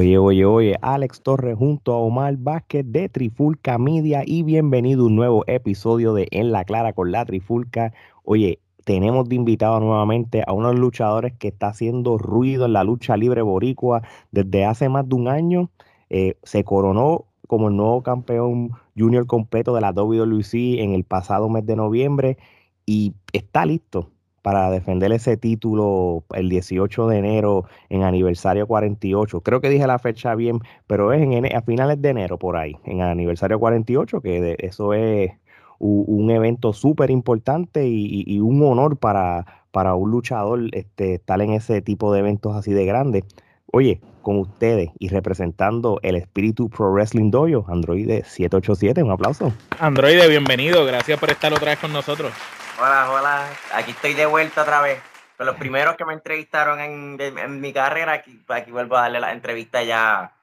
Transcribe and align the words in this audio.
Oye, 0.00 0.16
oye, 0.16 0.44
oye, 0.44 0.76
Alex 0.80 1.22
Torres 1.22 1.58
junto 1.58 1.92
a 1.92 1.96
Omar 1.96 2.36
Vázquez 2.36 2.84
de 2.86 3.08
Trifulca 3.08 3.78
Media 3.78 4.22
y 4.24 4.44
bienvenido 4.44 5.02
a 5.02 5.06
un 5.08 5.16
nuevo 5.16 5.42
episodio 5.48 6.14
de 6.14 6.28
En 6.30 6.52
la 6.52 6.62
Clara 6.62 6.92
con 6.92 7.10
la 7.10 7.24
Trifulca. 7.24 7.92
Oye, 8.22 8.60
tenemos 8.84 9.28
de 9.28 9.34
invitado 9.34 9.80
nuevamente 9.80 10.44
a 10.46 10.52
unos 10.52 10.78
luchadores 10.78 11.32
que 11.32 11.48
está 11.48 11.70
haciendo 11.70 12.16
ruido 12.16 12.66
en 12.66 12.74
la 12.74 12.84
lucha 12.84 13.16
libre 13.16 13.42
boricua 13.42 14.02
desde 14.30 14.64
hace 14.64 14.88
más 14.88 15.08
de 15.08 15.16
un 15.16 15.26
año. 15.26 15.68
Eh, 16.10 16.36
se 16.44 16.62
coronó 16.62 17.24
como 17.48 17.66
el 17.66 17.74
nuevo 17.74 18.04
campeón 18.04 18.70
junior 18.96 19.26
completo 19.26 19.74
de 19.74 19.80
la 19.80 19.90
WWC 19.90 20.78
en 20.78 20.92
el 20.92 21.02
pasado 21.02 21.48
mes 21.48 21.66
de 21.66 21.74
noviembre 21.74 22.38
y 22.86 23.14
está 23.32 23.66
listo 23.66 24.12
para 24.48 24.70
defender 24.70 25.12
ese 25.12 25.36
título 25.36 26.24
el 26.32 26.48
18 26.48 27.06
de 27.08 27.18
enero 27.18 27.66
en 27.90 28.02
aniversario 28.02 28.66
48. 28.66 29.42
Creo 29.42 29.60
que 29.60 29.68
dije 29.68 29.86
la 29.86 29.98
fecha 29.98 30.34
bien, 30.34 30.60
pero 30.86 31.12
es 31.12 31.20
en, 31.20 31.54
a 31.54 31.60
finales 31.60 32.00
de 32.00 32.08
enero 32.08 32.38
por 32.38 32.56
ahí, 32.56 32.74
en 32.86 33.02
aniversario 33.02 33.58
48, 33.58 34.22
que 34.22 34.56
eso 34.60 34.94
es 34.94 35.32
un, 35.78 36.30
evento 36.30 36.72
súper 36.72 37.10
importante 37.10 37.86
y, 37.86 38.40
un 38.40 38.62
honor 38.62 38.96
para, 38.96 39.44
para 39.70 39.94
un 39.94 40.12
luchador 40.12 40.60
este, 40.72 41.16
estar 41.16 41.42
en 41.42 41.50
ese 41.50 41.82
tipo 41.82 42.10
de 42.14 42.20
eventos 42.20 42.56
así 42.56 42.72
de 42.72 42.86
grandes. 42.86 43.24
Oye, 43.70 44.00
con 44.28 44.40
ustedes 44.40 44.90
y 44.98 45.08
representando 45.08 46.00
el 46.02 46.14
espíritu 46.14 46.68
Pro 46.68 46.92
Wrestling 46.92 47.30
Dojo, 47.30 47.64
Android 47.72 48.24
787, 48.24 49.02
un 49.02 49.10
aplauso. 49.10 49.54
Android, 49.80 50.20
bienvenido, 50.28 50.84
gracias 50.84 51.18
por 51.18 51.30
estar 51.30 51.50
otra 51.54 51.70
vez 51.70 51.78
con 51.78 51.94
nosotros. 51.94 52.30
Hola, 52.78 53.10
hola. 53.10 53.48
Aquí 53.72 53.92
estoy 53.92 54.12
de 54.12 54.26
vuelta 54.26 54.64
otra 54.64 54.82
vez. 54.82 54.98
Con 55.38 55.46
los 55.46 55.56
primeros 55.56 55.96
que 55.96 56.04
me 56.04 56.12
entrevistaron 56.12 56.78
en, 56.78 57.60
mi 57.62 57.72
carrera, 57.72 58.12
aquí, 58.12 58.38
aquí 58.48 58.70
vuelvo 58.70 58.98
a 58.98 59.02
darle 59.02 59.20
la 59.20 59.32
entrevista 59.32 59.82
ya 59.82 60.34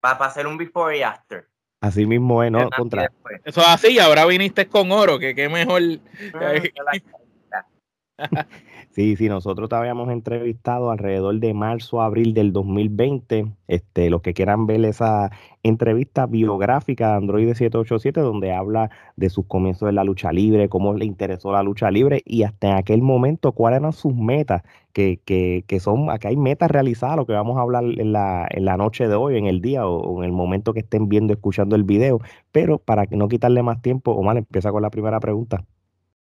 para 0.00 0.26
hacer 0.26 0.46
un 0.46 0.58
before 0.58 0.98
y 0.98 1.02
after. 1.02 1.48
Así 1.80 2.04
mismo 2.04 2.42
es, 2.42 2.52
¿no? 2.52 2.68
Contra. 2.76 3.10
Eso 3.42 3.62
es 3.62 3.68
así, 3.68 3.98
ahora 4.00 4.26
viniste 4.26 4.68
con 4.68 4.92
oro, 4.92 5.18
que 5.18 5.34
qué 5.34 5.48
mejor. 5.48 5.80
Sí, 8.94 9.16
sí, 9.16 9.28
nosotros 9.28 9.68
te 9.68 9.74
habíamos 9.74 10.08
entrevistado 10.10 10.92
alrededor 10.92 11.40
de 11.40 11.52
marzo, 11.52 12.00
abril 12.00 12.32
del 12.32 12.52
2020. 12.52 13.52
Este, 13.66 14.08
los 14.08 14.22
que 14.22 14.34
quieran 14.34 14.66
ver 14.66 14.84
esa 14.84 15.32
entrevista 15.64 16.26
biográfica 16.26 17.08
de 17.08 17.14
Android 17.16 17.46
787, 17.48 18.20
donde 18.20 18.52
habla 18.52 18.90
de 19.16 19.30
sus 19.30 19.46
comienzos 19.46 19.88
en 19.88 19.96
la 19.96 20.04
lucha 20.04 20.30
libre, 20.30 20.68
cómo 20.68 20.94
le 20.94 21.06
interesó 21.06 21.50
la 21.50 21.64
lucha 21.64 21.90
libre 21.90 22.22
y 22.24 22.44
hasta 22.44 22.68
en 22.68 22.76
aquel 22.76 23.02
momento 23.02 23.50
cuáles 23.50 23.80
eran 23.80 23.92
sus 23.92 24.14
metas, 24.14 24.62
que, 24.92 25.20
que, 25.24 25.64
que 25.66 25.80
son, 25.80 26.08
acá 26.08 26.28
hay 26.28 26.36
metas 26.36 26.70
realizadas, 26.70 27.16
lo 27.16 27.26
que 27.26 27.32
vamos 27.32 27.58
a 27.58 27.62
hablar 27.62 27.82
en 27.84 28.12
la, 28.12 28.46
en 28.48 28.64
la 28.64 28.76
noche 28.76 29.08
de 29.08 29.14
hoy, 29.16 29.36
en 29.36 29.46
el 29.46 29.60
día 29.60 29.86
o, 29.88 30.22
en 30.22 30.26
el 30.26 30.32
momento 30.32 30.72
que 30.72 30.80
estén 30.80 31.08
viendo, 31.08 31.32
escuchando 31.32 31.74
el 31.74 31.82
video. 31.82 32.20
Pero 32.52 32.78
para 32.78 33.06
no 33.10 33.26
quitarle 33.28 33.64
más 33.64 33.82
tiempo, 33.82 34.12
Omar, 34.12 34.36
empieza 34.36 34.70
con 34.70 34.82
la 34.82 34.90
primera 34.90 35.18
pregunta. 35.18 35.64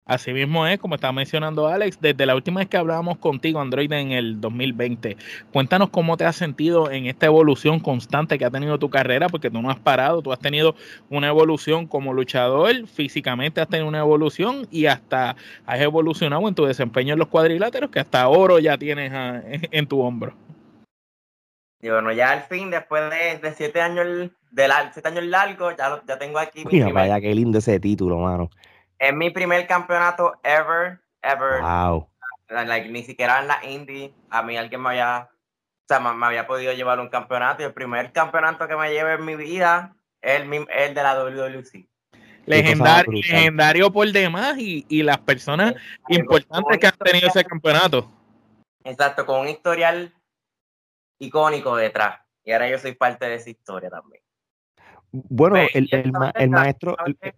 Así 0.04 0.32
mismo 0.32 0.66
es, 0.66 0.80
como 0.80 0.96
estaba 0.96 1.12
mencionando 1.12 1.68
Alex, 1.68 2.00
desde 2.00 2.26
la 2.26 2.34
última 2.34 2.58
vez 2.58 2.68
que 2.68 2.76
hablábamos 2.76 3.18
contigo, 3.18 3.60
Android, 3.60 3.90
en 3.92 4.10
el 4.10 4.40
2020, 4.40 5.16
cuéntanos 5.52 5.90
cómo 5.90 6.16
te 6.16 6.24
has 6.24 6.34
sentido 6.34 6.90
en 6.90 7.06
esta 7.06 7.26
evolución 7.26 7.78
constante 7.78 8.36
que 8.36 8.44
ha 8.44 8.50
tenido 8.50 8.80
tu 8.80 8.90
carrera, 8.90 9.28
porque 9.28 9.48
tú 9.48 9.62
no 9.62 9.70
has 9.70 9.78
parado, 9.78 10.20
tú 10.20 10.32
has 10.32 10.40
tenido 10.40 10.74
una 11.08 11.28
evolución 11.28 11.86
como 11.86 12.12
luchador, 12.12 12.88
físicamente 12.88 13.60
has 13.60 13.68
tenido 13.68 13.86
una 13.86 14.00
evolución 14.00 14.66
y 14.72 14.86
hasta 14.86 15.36
has 15.66 15.80
evolucionado 15.80 16.48
en 16.48 16.56
tu 16.56 16.64
desempeño 16.64 17.12
en 17.12 17.20
los 17.20 17.28
cuadriláteros, 17.28 17.88
que 17.88 18.00
hasta 18.00 18.26
oro 18.26 18.58
ya 18.58 18.76
tienes 18.76 19.12
ah, 19.14 19.40
en, 19.46 19.86
tu 19.86 20.00
hombro. 20.00 20.34
Y 21.80 21.90
bueno, 21.90 22.10
ya 22.10 22.32
al 22.32 22.42
fin, 22.42 22.70
después 22.70 23.04
de, 23.08 23.54
siete 23.54 23.80
años 23.80 24.30
de 24.50 24.68
siete 24.92 25.08
años 25.08 25.24
largos, 25.24 25.76
ya, 25.78 26.02
ya 26.08 26.18
tengo 26.18 26.40
aquí. 26.40 26.64
Mira, 26.70 26.88
vaya, 26.88 27.20
qué 27.20 27.32
lindo 27.32 27.58
ese 27.58 27.78
título, 27.78 28.18
mano. 28.18 28.50
Es 29.02 29.12
mi 29.12 29.30
primer 29.30 29.66
campeonato 29.66 30.38
ever, 30.44 31.00
ever. 31.22 31.60
Wow. 31.60 32.08
ni 32.88 33.02
siquiera 33.02 33.40
en 33.40 33.48
la 33.48 33.58
indie, 33.64 34.14
a 34.30 34.44
mí 34.44 34.56
alguien 34.56 34.80
me 34.80 34.90
había, 34.90 35.28
o 35.28 35.84
sea, 35.88 35.98
me, 35.98 36.24
había 36.24 36.46
podido 36.46 36.72
llevar 36.72 37.00
un 37.00 37.08
campeonato 37.08 37.62
y 37.62 37.64
el 37.64 37.72
primer 37.72 38.12
campeonato 38.12 38.68
que 38.68 38.76
me 38.76 38.92
lleve 38.92 39.14
en 39.14 39.24
mi 39.24 39.34
vida 39.34 39.96
es 40.20 40.42
el, 40.42 40.52
el 40.52 40.94
de 40.94 41.02
la 41.02 41.16
WWC. 41.16 41.84
Legendario, 42.46 43.12
legendario 43.12 43.92
por 43.92 44.06
demás 44.12 44.56
y, 44.58 44.86
y 44.88 45.02
las 45.02 45.18
personas 45.18 45.74
importantes 46.08 46.78
que 46.78 46.86
han 46.86 46.96
tenido 46.98 47.26
ese 47.26 47.44
campeonato. 47.44 48.08
Exacto, 48.84 49.26
con 49.26 49.40
un 49.40 49.48
historial 49.48 50.14
icónico 51.18 51.74
detrás. 51.74 52.20
Y 52.44 52.52
ahora 52.52 52.68
yo 52.68 52.78
soy 52.78 52.92
parte 52.92 53.28
de 53.28 53.34
esa 53.34 53.50
historia 53.50 53.90
también. 53.90 54.22
Bueno, 55.12 55.56
el, 55.74 55.88
el, 55.92 56.50
maestro, 56.50 56.96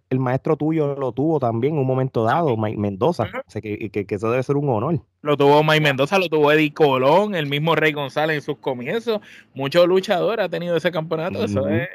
el, 0.08 0.18
maestro 0.20 0.56
tuyo 0.56 0.94
lo 0.94 1.10
tuvo 1.10 1.40
también 1.40 1.74
en 1.74 1.80
un 1.80 1.86
momento 1.86 2.22
dado, 2.22 2.56
Mike 2.56 2.78
Mendoza. 2.78 3.26
que, 3.52 3.90
que, 3.90 4.14
eso 4.14 4.30
debe 4.30 4.44
ser 4.44 4.56
un 4.56 4.68
honor. 4.68 5.00
Lo 5.22 5.36
tuvo 5.36 5.64
Mike 5.64 5.80
Mendoza, 5.80 6.20
lo 6.20 6.28
tuvo 6.28 6.52
Eddie 6.52 6.72
Colón, 6.72 7.34
el 7.34 7.46
mismo 7.46 7.74
Rey 7.74 7.92
González 7.92 8.36
en 8.36 8.42
sus 8.42 8.58
comienzos. 8.58 9.20
Muchos 9.54 9.88
luchadores 9.88 10.44
han 10.44 10.50
tenido 10.52 10.76
ese 10.76 10.92
campeonato. 10.92 11.44
Eso 11.44 11.68
es. 11.68 11.88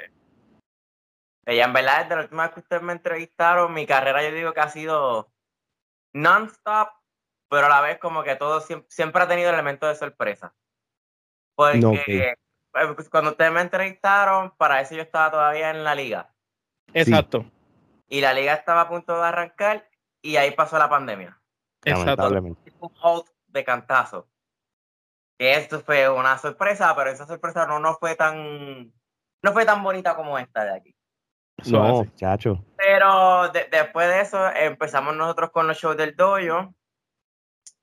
Ella, 1.46 1.64
en 1.64 1.74
verdad, 1.74 2.02
desde 2.04 2.16
la 2.16 2.22
última 2.24 2.44
vez 2.44 2.54
que 2.54 2.60
ustedes 2.60 2.82
me 2.82 2.94
entrevistaron, 2.94 3.74
mi 3.74 3.86
carrera 3.86 4.22
yo 4.22 4.36
digo 4.36 4.52
que 4.52 4.60
ha 4.60 4.70
sido 4.70 5.32
non-stop, 6.14 6.90
pero 7.50 7.68
a 7.68 7.70
la 7.70 7.82
vez 7.82 8.00
como 8.00 8.24
que 8.24 8.36
todo 8.36 8.60
siempre, 8.60 9.24
ha 9.24 9.28
tenido 9.30 9.50
elementos 9.50 9.88
de 9.88 9.96
sorpresa. 9.96 10.54
Porque 11.56 12.36
cuando 13.10 13.32
ustedes 13.32 13.52
me 13.52 13.62
entrevistaron, 13.62 14.52
para 14.58 14.82
eso 14.82 14.96
yo 14.96 15.02
estaba 15.02 15.32
todavía 15.32 15.72
en 15.72 15.84
la 15.84 15.96
liga. 15.96 16.34
Exacto. 16.94 17.46
Y 18.08 18.22
la 18.22 18.34
liga 18.34 18.54
estaba 18.54 18.82
a 18.82 18.90
punto 18.90 19.16
de 19.16 19.28
arrancar 19.28 19.90
y 20.22 20.36
ahí 20.36 20.52
pasó 20.52 20.78
la 20.78 20.90
pandemia. 20.90 21.40
Exacto. 21.84 22.28
Un 22.28 22.92
hold 23.02 23.26
de 23.48 23.64
cantazo. 23.64 24.28
esto 25.38 25.82
fue 25.82 26.10
una 26.10 26.38
sorpresa, 26.38 26.96
pero 26.96 27.10
esa 27.10 27.26
sorpresa 27.26 27.66
no, 27.66 27.80
no 27.80 27.96
fue 27.96 28.16
tan 28.16 28.92
no 29.42 29.54
fue 29.54 29.66
tan 29.66 29.82
bonita 29.84 30.16
como 30.16 30.38
esta 30.38 30.66
de 30.66 30.76
aquí. 30.76 30.96
No, 31.68 32.06
chacho. 32.16 32.64
Pero 32.78 33.50
después 33.50 34.08
de 34.08 34.22
eso 34.22 34.50
empezamos 34.54 35.16
nosotros 35.16 35.52
con 35.52 35.68
los 35.68 35.78
shows 35.78 35.98
del 35.98 36.16
dojo, 36.16 36.74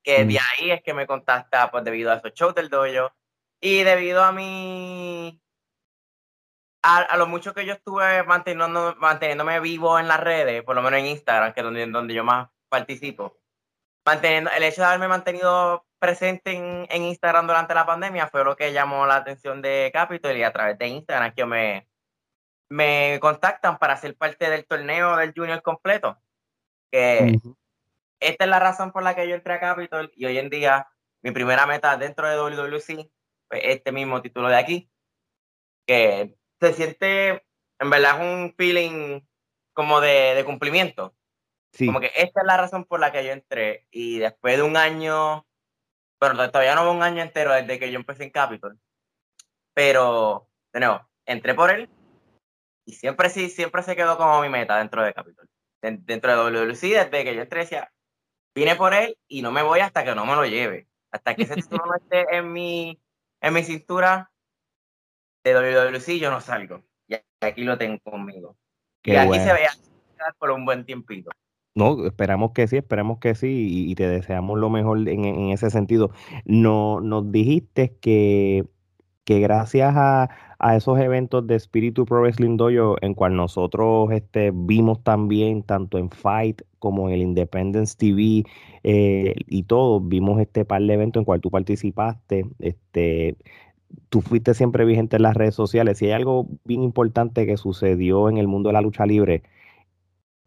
que 0.02 0.24
de 0.24 0.34
mm. 0.34 0.38
ahí 0.38 0.70
es 0.70 0.82
que 0.82 0.94
me 0.94 1.06
contacta 1.06 1.70
pues 1.70 1.84
debido 1.84 2.10
a 2.10 2.16
esos 2.16 2.32
shows 2.32 2.54
del 2.54 2.68
dojo 2.68 3.12
y 3.60 3.82
debido 3.82 4.22
a 4.22 4.32
mi. 4.32 5.40
A, 6.82 7.16
lo 7.16 7.26
mucho 7.26 7.52
que 7.52 7.66
yo 7.66 7.72
estuve 7.72 8.22
manteniendo, 8.22 8.94
manteniéndome 8.98 9.58
vivo 9.60 9.98
en 9.98 10.06
las 10.06 10.20
redes, 10.20 10.62
por 10.62 10.76
lo 10.76 10.82
menos 10.82 11.00
en 11.00 11.06
Instagram, 11.06 11.52
que 11.52 11.60
es 11.60 11.64
donde, 11.64 11.86
donde 11.86 12.14
yo 12.14 12.22
más 12.22 12.48
participo, 12.68 13.36
manteniendo, 14.04 14.50
el 14.52 14.62
hecho 14.62 14.82
de 14.82 14.86
haberme 14.86 15.08
mantenido 15.08 15.84
presente 15.98 16.52
en, 16.52 16.86
en, 16.90 17.02
Instagram 17.02 17.46
durante 17.48 17.74
la 17.74 17.86
pandemia 17.86 18.28
fue 18.28 18.44
lo 18.44 18.56
que 18.56 18.72
llamó 18.72 19.06
la 19.06 19.16
atención 19.16 19.62
de 19.62 19.90
Capitol 19.92 20.36
y 20.36 20.44
a 20.44 20.52
través 20.52 20.78
de 20.78 20.86
Instagram 20.88 21.34
que 21.34 21.44
me, 21.44 21.88
me 22.68 23.18
contactan 23.20 23.78
para 23.78 23.96
ser 23.96 24.16
parte 24.16 24.50
del 24.50 24.66
torneo 24.66 25.16
del 25.16 25.32
Junior 25.34 25.62
completo. 25.62 26.18
Que 26.90 27.38
esta 28.20 28.44
es 28.44 28.50
la 28.50 28.60
razón 28.60 28.92
por 28.92 29.02
la 29.02 29.14
que 29.14 29.28
yo 29.28 29.34
entré 29.34 29.54
a 29.54 29.60
Capitol 29.60 30.12
y 30.14 30.26
hoy 30.26 30.38
en 30.38 30.50
día 30.50 30.88
mi 31.22 31.32
primera 31.32 31.66
meta 31.66 31.96
dentro 31.96 32.28
de 32.28 32.36
WWC 32.36 33.10
pues, 33.48 33.62
este 33.64 33.92
mismo 33.92 34.22
título 34.22 34.48
de 34.48 34.56
aquí, 34.56 34.90
que 35.86 36.36
se 36.60 36.72
siente, 36.72 37.44
en 37.78 37.90
verdad, 37.90 38.16
es 38.16 38.22
un 38.22 38.54
feeling 38.56 39.20
como 39.72 40.00
de, 40.00 40.42
cumplimiento. 40.44 41.14
Como 41.78 42.00
que 42.00 42.10
esta 42.16 42.40
es 42.40 42.46
la 42.46 42.56
razón 42.56 42.86
por 42.86 43.00
la 43.00 43.12
que 43.12 43.24
yo 43.24 43.32
entré. 43.32 43.86
Y 43.90 44.18
después 44.18 44.56
de 44.56 44.62
un 44.62 44.78
año, 44.78 45.46
bueno, 46.18 46.50
todavía 46.50 46.74
no 46.74 46.90
un 46.90 47.02
año 47.02 47.22
entero 47.22 47.52
desde 47.52 47.78
que 47.78 47.92
yo 47.92 47.98
empecé 47.98 48.24
en 48.24 48.30
Capitol. 48.30 48.80
Pero, 49.74 50.48
de 50.72 50.80
nuevo, 50.80 51.06
entré 51.26 51.54
por 51.54 51.70
él 51.70 51.90
y 52.86 52.92
siempre 52.92 53.28
sí, 53.28 53.50
siempre 53.50 53.82
se 53.82 53.94
quedó 53.94 54.16
como 54.16 54.40
mi 54.40 54.48
meta 54.48 54.78
dentro 54.78 55.02
de 55.02 55.12
Capitol. 55.12 55.48
Dentro 55.82 56.50
de 56.50 56.64
WWC, 56.64 56.80
desde 56.80 57.24
que 57.24 57.34
yo 57.34 57.42
entré, 57.42 57.60
decía, 57.60 57.92
vine 58.54 58.74
por 58.76 58.94
él 58.94 59.18
y 59.28 59.42
no 59.42 59.52
me 59.52 59.62
voy 59.62 59.80
hasta 59.80 60.02
que 60.02 60.14
no 60.14 60.24
me 60.24 60.34
lo 60.34 60.46
lleve. 60.46 60.88
Hasta 61.10 61.34
que 61.34 61.42
ese 61.42 61.56
título 61.56 61.84
no 61.84 61.94
esté 61.96 62.36
en 62.36 62.52
mi, 62.52 62.98
en 63.40 63.54
mi 63.54 63.62
cintura 63.62 64.30
de 65.44 65.54
WWC 65.54 66.18
yo 66.18 66.30
no 66.30 66.40
salgo. 66.40 66.82
Y 67.08 67.16
aquí 67.40 67.64
lo 67.64 67.78
tengo 67.78 67.98
conmigo. 68.00 68.56
y 69.04 69.14
aquí 69.14 69.38
se 69.38 69.52
ve 69.52 69.66
por 70.38 70.50
un 70.50 70.64
buen 70.64 70.84
tiempito. 70.84 71.30
No, 71.74 72.06
esperamos 72.06 72.52
que 72.52 72.66
sí, 72.66 72.78
esperamos 72.78 73.18
que 73.18 73.34
sí 73.34 73.90
y, 73.90 73.94
te 73.96 74.08
deseamos 74.08 74.58
lo 74.58 74.70
mejor 74.70 75.06
en, 75.08 75.50
ese 75.50 75.70
sentido. 75.70 76.10
No, 76.46 77.00
nos 77.02 77.30
dijiste 77.30 77.98
que, 78.00 78.64
que 79.24 79.40
gracias 79.40 79.92
a, 79.94 80.30
esos 80.74 80.98
eventos 80.98 81.46
de 81.46 81.54
Espíritu 81.54 82.06
Pro 82.06 82.22
Wrestling 82.22 82.56
Dojo, 82.56 82.96
en 83.00 83.14
cual 83.14 83.36
nosotros 83.36 84.10
este, 84.12 84.52
vimos 84.54 85.02
también, 85.02 85.62
tanto 85.62 85.98
en 85.98 86.10
Fight 86.10 86.62
como 86.78 87.08
en 87.08 87.14
el 87.14 87.22
Independence 87.22 87.96
TV 87.96 88.44
eh, 88.82 89.34
y 89.46 89.64
todo, 89.64 90.00
vimos 90.00 90.40
este 90.40 90.64
par 90.64 90.82
de 90.82 90.94
eventos 90.94 91.20
en 91.20 91.24
cual 91.24 91.40
tú 91.40 91.50
participaste, 91.50 92.46
este, 92.58 93.36
tú 94.08 94.20
fuiste 94.22 94.54
siempre 94.54 94.84
vigente 94.84 95.16
en 95.16 95.22
las 95.22 95.34
redes 95.34 95.54
sociales. 95.54 95.98
Si 95.98 96.06
hay 96.06 96.12
algo 96.12 96.48
bien 96.64 96.82
importante 96.82 97.46
que 97.46 97.56
sucedió 97.56 98.28
en 98.28 98.38
el 98.38 98.48
mundo 98.48 98.68
de 98.70 98.74
la 98.74 98.80
lucha 98.80 99.06
libre, 99.06 99.42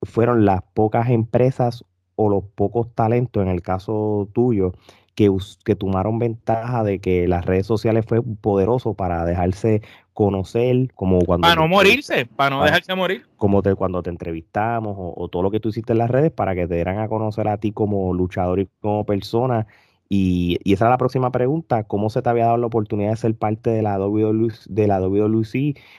fueron 0.04 0.46
las 0.46 0.64
pocas 0.74 1.10
empresas 1.10 1.86
o 2.16 2.30
los 2.30 2.44
pocos 2.56 2.94
talentos, 2.96 3.44
en 3.44 3.50
el 3.50 3.62
caso 3.62 4.30
tuyo, 4.34 4.74
que, 5.20 5.30
que 5.66 5.76
tomaron 5.76 6.18
ventaja 6.18 6.82
de 6.86 7.00
que 7.00 7.28
las 7.28 7.44
redes 7.44 7.68
sociales 7.68 8.06
fue 8.08 8.22
poderoso 8.24 8.94
para 8.94 9.26
dejarse 9.26 9.82
conocer, 10.14 10.94
como 10.96 11.20
cuando... 11.20 11.46
Para 11.46 11.60
no 11.60 11.68
morirse, 11.68 12.26
para 12.26 12.56
no 12.56 12.64
dejarse 12.64 12.96
morir. 12.96 13.26
Como 13.36 13.62
te, 13.62 13.76
cuando 13.76 14.02
te 14.02 14.10
entrevistamos 14.10 14.96
o, 14.98 15.14
o, 15.18 15.28
todo 15.28 15.44
lo 15.44 15.52
que 15.52 15.60
tú 15.60 15.70
hiciste 15.70 15.92
en 15.92 15.98
las 15.98 16.10
redes 16.10 16.32
para 16.32 16.56
que 16.56 16.68
te 16.68 16.76
dieran 16.76 17.00
a 17.00 17.10
conocer 17.10 17.50
a 17.50 17.58
ti 17.58 17.74
como 17.74 18.14
luchador 18.14 18.62
y 18.62 18.70
como 18.80 19.06
persona 19.06 19.68
y, 20.12 20.58
esa 20.66 20.86
es 20.86 20.90
la 20.90 20.98
próxima 20.98 21.32
pregunta, 21.32 21.84
¿cómo 21.84 22.10
se 22.10 22.24
te 22.24 22.30
había 22.30 22.46
dado 22.46 22.58
la 22.58 22.66
oportunidad 22.66 23.12
de 23.12 23.18
ser 23.18 23.36
parte 23.36 23.70
de 23.70 23.84
la 23.84 24.00
WWE, 24.00 24.52
de 24.68 24.88
la 24.88 25.00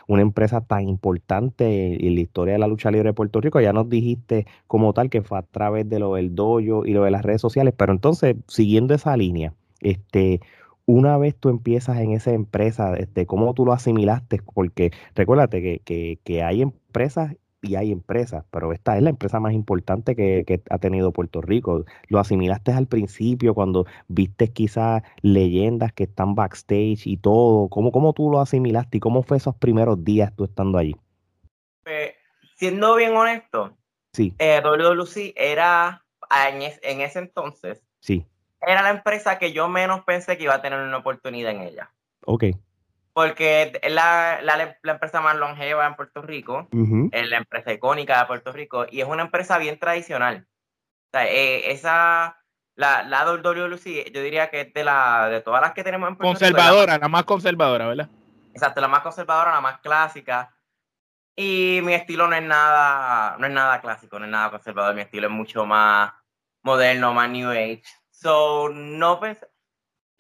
una 0.08 0.22
empresa 0.22 0.60
tan 0.62 0.88
importante 0.88 2.04
en 2.06 2.14
la 2.16 2.20
historia 2.20 2.54
de 2.54 2.58
la 2.58 2.66
lucha 2.66 2.90
libre 2.90 3.10
de 3.10 3.14
Puerto 3.14 3.40
Rico? 3.40 3.60
Ya 3.60 3.72
nos 3.72 3.88
dijiste 3.88 4.46
como 4.66 4.92
tal 4.94 5.10
que 5.10 5.22
fue 5.22 5.38
a 5.38 5.42
través 5.42 5.88
de 5.88 6.00
lo 6.00 6.14
del 6.14 6.34
dojo 6.34 6.84
y 6.84 6.92
lo 6.92 7.04
de 7.04 7.12
las 7.12 7.24
redes 7.24 7.40
sociales, 7.40 7.72
pero 7.76 7.92
entonces, 7.92 8.36
siguiendo 8.48 8.94
esa 8.94 9.16
línea, 9.16 9.54
este, 9.80 10.40
una 10.86 11.16
vez 11.16 11.36
tú 11.36 11.48
empiezas 11.48 11.98
en 12.00 12.10
esa 12.12 12.32
empresa, 12.32 12.96
este, 12.96 13.26
¿cómo 13.26 13.54
tú 13.54 13.64
lo 13.64 13.72
asimilaste? 13.72 14.42
Porque 14.54 14.90
recuérdate 15.14 15.62
que, 15.62 15.80
que, 15.84 16.18
que 16.24 16.42
hay 16.42 16.62
empresas 16.62 17.36
y 17.62 17.76
hay 17.76 17.92
empresas, 17.92 18.44
pero 18.50 18.72
esta 18.72 18.96
es 18.96 19.02
la 19.02 19.10
empresa 19.10 19.38
más 19.40 19.52
importante 19.52 20.16
que, 20.16 20.62
ha 20.70 20.78
tenido 20.78 21.12
Puerto 21.12 21.40
Rico. 21.40 21.84
Lo 22.08 22.18
asimilaste 22.18 22.72
al 22.72 22.86
principio 22.86 23.54
cuando 23.54 23.86
viste 24.08 24.52
quizás 24.52 25.02
leyendas 25.22 25.92
que 25.92 26.04
están 26.04 26.34
backstage 26.34 27.06
y 27.06 27.16
todo. 27.16 27.68
¿Cómo, 27.68 27.92
¿Cómo 27.92 28.12
tú 28.12 28.30
lo 28.30 28.40
asimilaste 28.40 28.96
y 28.98 29.00
cómo 29.00 29.22
fue 29.22 29.36
esos 29.36 29.54
primeros 29.56 30.02
días 30.04 30.34
tú 30.34 30.44
estando 30.44 30.78
allí? 30.78 30.96
Pues, 31.82 32.12
siendo 32.56 32.94
bien 32.96 33.14
honesto, 33.14 33.76
sí. 34.12 34.34
Eh, 34.38 34.60
WWC 34.62 35.34
era 35.36 36.04
en, 36.46 36.62
en 36.62 37.00
ese 37.00 37.18
entonces, 37.18 37.82
sí. 38.00 38.26
era 38.60 38.82
la 38.82 38.90
empresa 38.90 39.38
que 39.38 39.52
yo 39.52 39.68
menos 39.68 40.04
pensé 40.04 40.38
que 40.38 40.44
iba 40.44 40.54
a 40.54 40.62
tener 40.62 40.80
una 40.80 40.98
oportunidad 40.98 41.52
en 41.52 41.62
ella. 41.62 41.92
Ok 42.24 42.44
porque 43.20 43.78
es 43.82 43.92
la, 43.92 44.40
la, 44.42 44.78
la, 44.82 44.92
empresa 44.92 45.20
más 45.20 45.36
longeva 45.36 45.86
en 45.86 45.94
Puerto 45.94 46.22
Rico, 46.22 46.68
es 47.12 47.28
la 47.28 47.36
empresa 47.36 47.70
icónica 47.70 48.18
de 48.18 48.26
Puerto 48.26 48.50
Rico 48.50 48.86
y 48.90 49.02
es 49.02 49.06
una 49.06 49.22
empresa 49.22 49.58
bien 49.58 49.78
tradicional. 49.78 50.46
O 50.48 51.10
sea, 51.12 51.26
eh, 51.26 51.70
esa, 51.70 52.38
la, 52.76 53.02
la 53.02 53.24
WWC, 53.26 54.10
yo 54.10 54.22
diría 54.22 54.48
que 54.48 54.62
es 54.62 54.72
de, 54.72 54.84
la, 54.84 55.28
de 55.28 55.42
todas 55.42 55.60
las 55.60 55.72
que 55.72 55.84
tenemos 55.84 56.08
en 56.08 56.16
Puerto 56.16 56.30
Conservadora, 56.30 56.96
la, 56.96 57.08
más 57.08 57.24
conservadora, 57.24 57.88
¿verdad? 57.88 58.08
Exacto, 58.54 58.80
la 58.80 58.88
más 58.88 59.02
conservadora, 59.02 59.52
la 59.52 59.60
más 59.60 59.80
clásica. 59.80 60.54
Y 61.36 61.80
mi 61.82 61.92
estilo 61.92 62.26
no 62.26 62.36
es 62.36 62.42
nada, 62.42 63.36
no 63.38 63.46
es 63.46 63.52
nada 63.52 63.82
clásico, 63.82 64.18
no 64.18 64.24
es 64.24 64.30
nada 64.30 64.50
conservador, 64.50 64.94
mi 64.94 65.02
estilo 65.02 65.26
es 65.26 65.32
mucho 65.32 65.66
más 65.66 66.12
moderno, 66.62 67.12
más 67.12 67.28
new 67.28 67.50
age. 67.50 67.82
So, 68.08 68.70
no 68.70 69.20
pensé, 69.20 69.46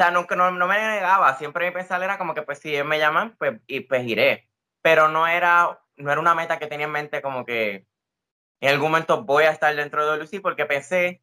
sea, 0.00 0.10
nunca, 0.10 0.34
no, 0.34 0.50
no, 0.50 0.66
me 0.66 0.78
negaba, 0.78 1.36
siempre 1.36 1.66
mi 1.66 1.72
pensar 1.72 2.02
era 2.02 2.16
como 2.16 2.34
que 2.34 2.42
pues 2.42 2.58
si 2.58 2.74
ellos 2.74 2.86
me 2.86 2.98
llaman, 2.98 3.36
pues, 3.38 3.60
y, 3.66 3.80
pues 3.80 4.06
iré. 4.06 4.48
Pero 4.82 5.08
no 5.08 5.26
era, 5.26 5.78
no 5.96 6.10
era 6.10 6.20
una 6.20 6.34
meta 6.34 6.58
que 6.58 6.66
tenía 6.66 6.86
en 6.86 6.92
mente 6.92 7.20
como 7.20 7.44
que 7.44 7.86
en 8.60 8.70
algún 8.70 8.90
momento 8.90 9.24
voy 9.24 9.44
a 9.44 9.50
estar 9.50 9.74
dentro 9.74 10.10
de 10.10 10.18
Lucy 10.18 10.40
porque 10.40 10.64
pensé 10.64 11.22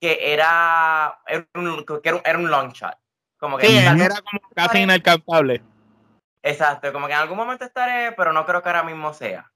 que 0.00 0.32
era, 0.32 1.20
era, 1.26 1.46
un, 1.54 1.84
que 1.84 2.08
era, 2.24 2.38
un, 2.38 2.50
long 2.50 2.72
shot. 2.72 2.96
Como 3.38 3.58
que 3.58 3.66
sí, 3.66 3.76
era 3.78 3.94
como 3.94 4.40
casi 4.54 4.78
inalcanzable. 4.78 5.62
Exacto, 6.42 6.92
como 6.92 7.06
que 7.06 7.12
en 7.12 7.20
algún 7.20 7.36
momento 7.36 7.64
estaré, 7.64 8.12
pero 8.12 8.32
no 8.32 8.44
creo 8.44 8.62
que 8.62 8.68
ahora 8.68 8.82
mismo 8.82 9.12
sea. 9.12 9.52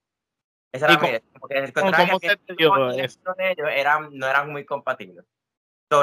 Esa 0.71 0.87
era 0.87 0.99
mi 0.99 1.09
idea. 1.09 1.23
Porque 1.41 1.59
el 1.59 1.73
contrario 1.73 2.19
que, 2.21 2.37
que 2.57 2.65
ellos 2.65 3.69
eran, 3.73 4.11
no 4.13 4.27
eran 4.29 4.53
muy 4.53 4.65
compatibles 4.65 5.25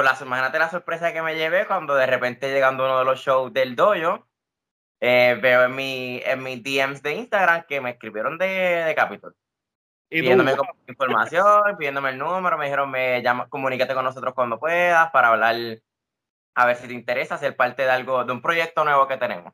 la, 0.00 0.16
imagínate 0.20 0.58
la 0.58 0.70
sorpresa 0.70 1.12
que 1.12 1.20
me 1.20 1.34
llevé 1.34 1.66
cuando 1.66 1.94
de 1.96 2.06
repente 2.06 2.52
llegando 2.52 2.84
a 2.84 2.86
uno 2.86 2.98
de 3.00 3.04
los 3.04 3.20
shows 3.20 3.52
del 3.52 3.74
dojo, 3.74 4.26
eh, 5.00 5.36
veo 5.42 5.64
en, 5.64 5.74
mi, 5.74 6.22
en 6.24 6.42
mis 6.42 6.62
DMs 6.62 7.02
de 7.02 7.14
Instagram 7.14 7.64
que 7.68 7.80
me 7.80 7.90
escribieron 7.90 8.38
de, 8.38 8.46
de 8.46 8.94
Capitol. 8.94 9.34
pidiéndome 10.08 10.54
información, 10.86 11.76
pidiéndome 11.76 12.10
el 12.10 12.18
número, 12.18 12.56
me 12.56 12.66
dijeron, 12.66 12.88
me 12.88 13.20
llama, 13.20 13.48
comunícate 13.48 13.94
con 13.94 14.04
nosotros 14.04 14.32
cuando 14.32 14.60
puedas 14.60 15.10
para 15.10 15.28
hablar, 15.28 15.56
a 16.54 16.66
ver 16.66 16.76
si 16.76 16.86
te 16.86 16.94
interesa 16.94 17.36
ser 17.36 17.56
parte 17.56 17.82
de 17.82 17.90
algo, 17.90 18.24
de 18.24 18.32
un 18.32 18.40
proyecto 18.40 18.84
nuevo 18.84 19.08
que 19.08 19.16
tenemos. 19.16 19.52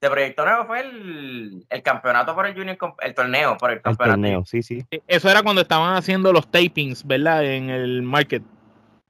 Este 0.00 0.10
proyecto 0.10 0.44
nuevo 0.44 0.66
fue 0.66 0.80
el, 0.80 1.66
el 1.70 1.82
campeonato 1.82 2.34
por 2.34 2.46
el 2.46 2.54
Junior, 2.54 2.76
el 3.00 3.14
torneo 3.14 3.56
por 3.56 3.70
el 3.70 3.80
campeonato. 3.80 4.14
El 4.16 4.22
torneo, 4.22 4.44
sí, 4.44 4.62
sí. 4.62 4.84
Eso 5.06 5.30
era 5.30 5.42
cuando 5.42 5.62
estaban 5.62 5.96
haciendo 5.96 6.32
los 6.32 6.50
tapings, 6.50 7.06
¿verdad? 7.06 7.44
En 7.44 7.70
el 7.70 8.02
market. 8.02 8.42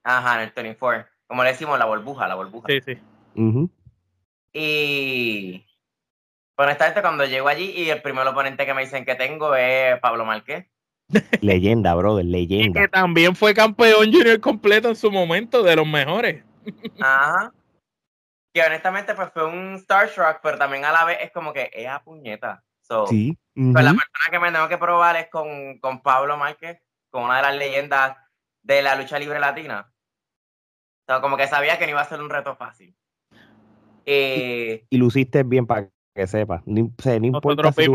Ajá, 0.07 0.35
en 0.35 0.47
el 0.47 0.53
24. 0.55 1.05
Como 1.27 1.43
le 1.43 1.49
decimos, 1.49 1.77
la 1.77 1.83
burbuja, 1.83 2.29
la 2.29 2.35
burbuja. 2.35 2.67
Sí, 2.69 2.79
sí. 2.79 2.97
Y 4.53 5.65
honestamente, 6.55 7.01
cuando 7.01 7.25
llego 7.25 7.49
allí 7.49 7.71
y 7.71 7.89
el 7.89 8.01
primer 8.01 8.25
oponente 8.25 8.65
que 8.65 8.73
me 8.73 8.83
dicen 8.83 9.03
que 9.03 9.15
tengo 9.15 9.53
es 9.53 9.99
Pablo 9.99 10.23
Márquez. 10.23 10.65
leyenda, 11.41 11.93
brother, 11.93 12.23
leyenda. 12.23 12.81
que 12.81 12.87
también 12.87 13.35
fue 13.35 13.53
campeón 13.53 14.13
junior 14.13 14.39
completo 14.39 14.87
en 14.87 14.95
su 14.95 15.11
momento, 15.11 15.61
de 15.61 15.75
los 15.75 15.85
mejores. 15.85 16.41
Ajá. 17.01 17.51
Que 18.53 18.61
honestamente, 18.61 19.13
pues 19.13 19.29
fue 19.33 19.45
un 19.45 19.77
Starstruck, 19.77 20.39
pero 20.41 20.57
también 20.57 20.85
a 20.85 20.93
la 20.93 21.03
vez 21.03 21.17
es 21.21 21.31
como 21.31 21.51
que 21.51 21.69
es 21.73 21.85
a 21.85 22.01
puñeta. 22.01 22.63
sí. 23.09 23.37
Pues 23.53 23.83
la 23.83 23.91
persona 23.91 24.31
que 24.31 24.39
me 24.39 24.51
tengo 24.53 24.69
que 24.69 24.77
probar 24.77 25.17
es 25.17 25.27
con, 25.29 25.79
con 25.79 26.01
Pablo 26.01 26.37
Márquez, 26.37 26.79
con 27.09 27.23
una 27.23 27.37
de 27.37 27.41
las 27.41 27.55
leyendas 27.57 28.17
de 28.61 28.81
la 28.81 28.95
lucha 28.95 29.19
libre 29.19 29.39
latina 29.39 29.91
como 31.21 31.37
que 31.37 31.47
sabía 31.47 31.77
que 31.77 31.85
no 31.85 31.91
iba 31.91 32.01
a 32.01 32.05
ser 32.05 32.21
un 32.21 32.29
reto 32.29 32.55
fácil. 32.55 32.95
y, 34.05 34.83
y 34.89 34.97
luciste 34.97 35.43
bien 35.43 35.65
para 35.65 35.89
que 36.17 36.27
sepa. 36.27 36.63
No, 36.65 36.79
importa 36.79 37.71
si 37.71 37.85
tú 37.85 37.93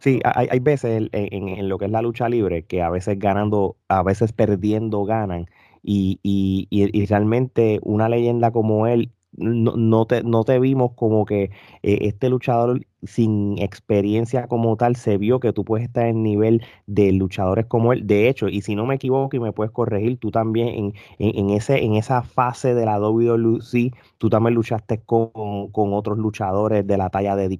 Sí, 0.00 0.20
hay, 0.22 0.48
hay 0.50 0.60
veces 0.60 1.08
en, 1.12 1.48
en, 1.48 1.68
lo 1.68 1.78
que 1.78 1.86
es 1.86 1.90
la 1.90 2.02
lucha 2.02 2.28
libre 2.28 2.64
que 2.64 2.82
a 2.82 2.90
veces 2.90 3.18
ganando, 3.18 3.76
a 3.88 4.02
veces 4.02 4.32
perdiendo 4.32 5.04
ganan. 5.04 5.46
Y, 5.82 6.20
y, 6.22 6.68
y, 6.70 7.06
realmente 7.06 7.80
una 7.82 8.08
leyenda 8.08 8.52
como 8.52 8.86
él 8.86 9.10
no, 9.32 9.76
no, 9.76 10.06
te, 10.06 10.22
no 10.22 10.44
te 10.44 10.58
vimos 10.58 10.92
como 10.94 11.24
que 11.24 11.44
eh, 11.82 11.98
este 12.02 12.28
luchador 12.28 12.86
sin 13.02 13.58
experiencia 13.58 14.46
como 14.46 14.76
tal 14.76 14.96
se 14.96 15.18
vio 15.18 15.40
que 15.40 15.52
tú 15.52 15.64
puedes 15.64 15.86
estar 15.86 16.06
en 16.06 16.22
nivel 16.22 16.62
de 16.86 17.12
luchadores 17.12 17.66
como 17.66 17.92
él. 17.92 18.06
De 18.06 18.28
hecho, 18.28 18.48
y 18.48 18.62
si 18.62 18.74
no 18.74 18.86
me 18.86 18.96
equivoco 18.96 19.36
y 19.36 19.40
me 19.40 19.52
puedes 19.52 19.72
corregir, 19.72 20.18
tú 20.18 20.30
también 20.30 20.68
en, 20.68 20.94
en, 21.18 21.50
ese, 21.50 21.82
en 21.84 21.94
esa 21.96 22.22
fase 22.22 22.74
de 22.74 22.84
la 22.86 23.00
WWE, 23.00 23.92
tú 24.18 24.30
también 24.30 24.54
luchaste 24.54 25.02
con, 25.02 25.30
con 25.72 25.92
otros 25.94 26.18
luchadores 26.18 26.86
de 26.86 26.96
la 26.96 27.10
talla 27.10 27.36
de 27.36 27.44
Eddie 27.46 27.58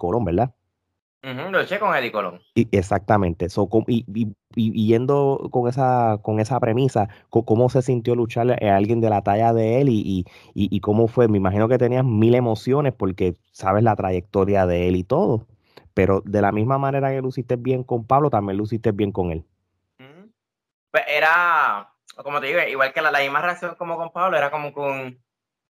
Colón, 1.22 1.36
¿verdad? 1.36 1.50
lo 1.52 1.60
eché 1.60 1.78
con 1.78 1.94
Eddie 1.94 2.12
Colón. 2.12 2.40
Y, 2.54 2.68
exactamente. 2.76 3.46
y, 3.86 4.04
y, 4.54 4.86
yendo 4.86 5.48
con 5.50 5.68
esa, 5.68 6.18
con 6.22 6.40
esa 6.40 6.58
premisa, 6.58 7.08
¿cómo 7.30 7.68
se 7.68 7.82
sintió 7.82 8.14
luchar 8.14 8.50
a 8.50 8.76
alguien 8.76 9.00
de 9.00 9.10
la 9.10 9.22
talla 9.22 9.52
de 9.52 9.80
él 9.80 9.88
y, 9.88 10.26
y, 10.54 10.80
cómo 10.80 11.08
fue? 11.08 11.28
Me 11.28 11.38
imagino 11.38 11.68
que 11.68 11.78
tenías 11.78 12.04
mil 12.04 12.34
emociones 12.34 12.92
porque 12.92 13.36
sabes 13.52 13.84
la 13.84 13.96
trayectoria 13.96 14.66
de 14.66 14.88
él 14.88 14.96
y 14.96 15.04
todo. 15.04 15.46
Pero 15.94 16.22
de 16.24 16.40
la 16.40 16.52
misma 16.52 16.78
manera 16.78 17.10
que 17.10 17.20
luciste 17.20 17.56
bien 17.56 17.84
con 17.84 18.06
Pablo, 18.06 18.30
también 18.30 18.56
luciste 18.56 18.92
bien 18.92 19.12
con 19.12 19.30
él. 19.30 19.44
Pues 20.90 21.04
era, 21.08 21.92
como 22.16 22.40
te 22.40 22.48
digo, 22.48 22.60
igual 22.68 22.92
que 22.92 23.00
la, 23.00 23.10
la 23.10 23.20
misma 23.20 23.40
reacción 23.40 23.74
como 23.76 23.96
con 23.96 24.10
Pablo, 24.10 24.36
era 24.36 24.50
como 24.50 24.72
con 24.72 25.18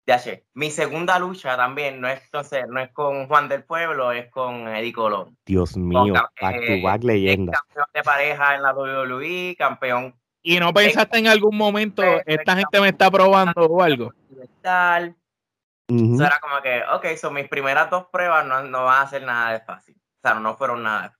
ya 0.06 0.18
sé. 0.18 0.44
Mi 0.54 0.70
segunda 0.70 1.18
lucha 1.18 1.56
también 1.56 2.00
no 2.00 2.08
es, 2.08 2.22
entonces, 2.24 2.64
no 2.68 2.80
es 2.80 2.90
con 2.92 3.26
Juan 3.26 3.48
del 3.48 3.64
Pueblo, 3.64 4.12
es 4.12 4.30
con 4.30 4.68
Eddie 4.68 4.92
Colón. 4.92 5.36
Dios 5.46 5.76
mío, 5.76 6.12
back 6.40 6.66
to 6.66 6.82
back 6.82 7.02
leyenda. 7.02 7.52
Campeón 7.52 7.86
de 7.94 8.02
pareja 8.02 8.54
en 8.54 8.62
la 8.62 8.74
WWE, 8.74 9.56
campeón. 9.56 10.14
¿Y 10.42 10.60
no 10.60 10.74
pensaste 10.74 11.18
en 11.18 11.26
algún 11.26 11.56
momento, 11.56 12.02
esta 12.26 12.56
gente 12.56 12.80
me 12.80 12.88
está 12.88 13.10
probando 13.10 13.64
o 13.64 13.82
algo? 13.82 14.12
Tal. 14.60 15.16
era 15.88 16.38
como 16.40 16.60
que, 16.62 16.82
ok, 16.92 17.16
son 17.16 17.34
mis 17.34 17.48
primeras 17.48 17.88
dos 17.88 18.06
pruebas 18.12 18.44
no, 18.46 18.62
no 18.62 18.84
van 18.84 19.02
a 19.02 19.08
ser 19.08 19.22
nada 19.22 19.52
de 19.52 19.60
fácil. 19.60 19.96
O 19.96 20.28
sea, 20.28 20.34
no 20.34 20.54
fueron 20.56 20.82
nada 20.82 21.14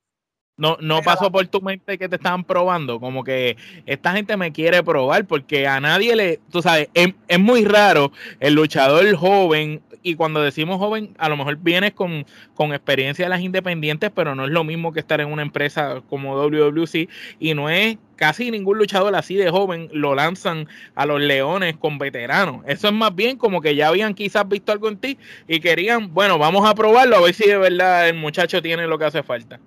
no, 0.56 0.76
no 0.80 1.02
pasó 1.02 1.32
por 1.32 1.46
tu 1.48 1.60
mente 1.60 1.98
que 1.98 2.08
te 2.08 2.16
estaban 2.16 2.44
probando, 2.44 3.00
como 3.00 3.24
que 3.24 3.56
esta 3.86 4.12
gente 4.12 4.36
me 4.36 4.52
quiere 4.52 4.82
probar, 4.82 5.24
porque 5.26 5.66
a 5.66 5.80
nadie 5.80 6.14
le, 6.14 6.40
tú 6.50 6.62
sabes, 6.62 6.88
es, 6.94 7.12
muy 7.40 7.64
raro 7.64 8.12
el 8.38 8.54
luchador 8.54 9.12
joven 9.16 9.82
y 10.02 10.14
cuando 10.14 10.42
decimos 10.42 10.78
joven, 10.78 11.14
a 11.18 11.28
lo 11.28 11.36
mejor 11.36 11.56
vienes 11.56 11.92
con, 11.92 12.24
con 12.54 12.72
experiencia 12.72 13.24
de 13.24 13.30
las 13.30 13.40
independientes, 13.40 14.12
pero 14.14 14.34
no 14.34 14.44
es 14.44 14.50
lo 14.50 14.62
mismo 14.62 14.92
que 14.92 15.00
estar 15.00 15.20
en 15.20 15.32
una 15.32 15.42
empresa 15.42 16.02
como 16.08 16.36
WWC 16.36 17.08
y 17.40 17.54
no 17.54 17.68
es 17.68 17.96
casi 18.14 18.50
ningún 18.50 18.78
luchador 18.78 19.16
así 19.16 19.34
de 19.34 19.50
joven 19.50 19.88
lo 19.92 20.14
lanzan 20.14 20.68
a 20.94 21.06
los 21.06 21.20
leones 21.20 21.76
con 21.78 21.98
veteranos. 21.98 22.62
Eso 22.66 22.88
es 22.88 22.94
más 22.94 23.14
bien 23.14 23.38
como 23.38 23.60
que 23.60 23.74
ya 23.74 23.88
habían 23.88 24.14
quizás 24.14 24.48
visto 24.48 24.70
algo 24.70 24.88
en 24.88 24.98
ti 24.98 25.18
y 25.48 25.58
querían, 25.58 26.14
bueno, 26.14 26.38
vamos 26.38 26.68
a 26.68 26.74
probarlo 26.74 27.16
a 27.16 27.22
ver 27.22 27.34
si 27.34 27.48
de 27.48 27.58
verdad 27.58 28.08
el 28.08 28.14
muchacho 28.14 28.62
tiene 28.62 28.86
lo 28.86 28.98
que 28.98 29.06
hace 29.06 29.22
falta. 29.22 29.58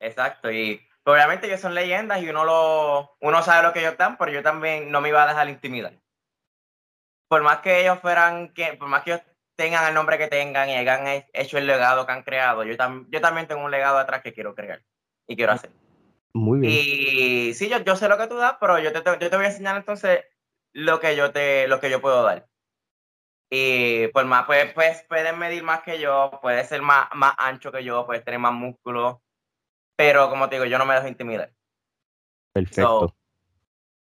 Exacto, 0.00 0.50
y 0.50 0.80
obviamente 1.04 1.46
ellos 1.46 1.60
son 1.60 1.74
leyendas 1.74 2.22
y 2.22 2.28
uno 2.28 2.44
lo 2.44 3.16
uno 3.20 3.42
sabe 3.42 3.66
lo 3.66 3.72
que 3.72 3.80
ellos 3.80 3.96
dan, 3.96 4.16
pero 4.16 4.30
yo 4.30 4.42
también 4.42 4.90
no 4.90 5.00
me 5.00 5.08
iba 5.08 5.22
a 5.22 5.26
dejar 5.26 5.48
intimidar. 5.48 5.94
Por 7.28 7.42
más 7.42 7.58
que 7.58 7.80
ellos 7.80 7.98
fueran, 8.00 8.52
que, 8.54 8.74
por 8.74 8.88
más 8.88 9.02
que 9.02 9.12
ellos 9.12 9.22
tengan 9.56 9.86
el 9.88 9.94
nombre 9.94 10.18
que 10.18 10.28
tengan 10.28 10.70
y 10.70 10.76
hayan 10.76 11.24
hecho 11.32 11.58
el 11.58 11.66
legado 11.66 12.06
que 12.06 12.12
han 12.12 12.22
creado, 12.22 12.62
yo, 12.64 12.74
yo 13.08 13.20
también 13.20 13.46
tengo 13.46 13.64
un 13.64 13.70
legado 13.70 13.98
atrás 13.98 14.22
que 14.22 14.32
quiero 14.32 14.54
crear 14.54 14.82
y 15.26 15.36
quiero 15.36 15.52
hacer. 15.52 15.70
Muy 16.32 16.60
bien. 16.60 16.72
Y 16.72 17.54
sí, 17.54 17.68
yo, 17.68 17.78
yo 17.78 17.96
sé 17.96 18.08
lo 18.08 18.16
que 18.16 18.28
tú 18.28 18.36
das, 18.36 18.56
pero 18.60 18.78
yo 18.78 18.92
te, 18.92 19.02
yo 19.04 19.30
te 19.30 19.36
voy 19.36 19.46
a 19.46 19.48
enseñar 19.48 19.76
entonces 19.76 20.24
lo 20.72 21.00
que 21.00 21.16
yo 21.16 21.32
te, 21.32 21.66
lo 21.68 21.80
que 21.80 21.90
yo 21.90 22.00
puedo 22.00 22.22
dar. 22.22 22.46
Y 23.50 24.08
por 24.08 24.24
más, 24.26 24.46
pues, 24.46 24.72
pues 24.74 25.04
pueden 25.08 25.38
medir 25.38 25.62
más 25.62 25.82
que 25.82 25.98
yo, 25.98 26.38
puedes 26.42 26.68
ser 26.68 26.82
más, 26.82 27.08
más 27.14 27.34
ancho 27.38 27.72
que 27.72 27.82
yo, 27.82 28.06
puedes 28.06 28.24
tener 28.24 28.38
más 28.38 28.52
músculo, 28.52 29.22
pero 29.98 30.30
como 30.30 30.48
te 30.48 30.54
digo, 30.54 30.64
yo 30.64 30.78
no 30.78 30.86
me 30.86 30.94
dejo 30.94 31.08
intimidar. 31.08 31.52
Perfecto. 32.52 33.16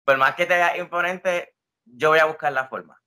por 0.06 0.18
más 0.18 0.36
que 0.36 0.46
te 0.46 0.54
veas 0.54 0.78
imponente, 0.78 1.56
yo 1.86 2.10
voy 2.10 2.20
a 2.20 2.26
buscar 2.26 2.54
la 2.54 2.68
forma. 2.68 3.02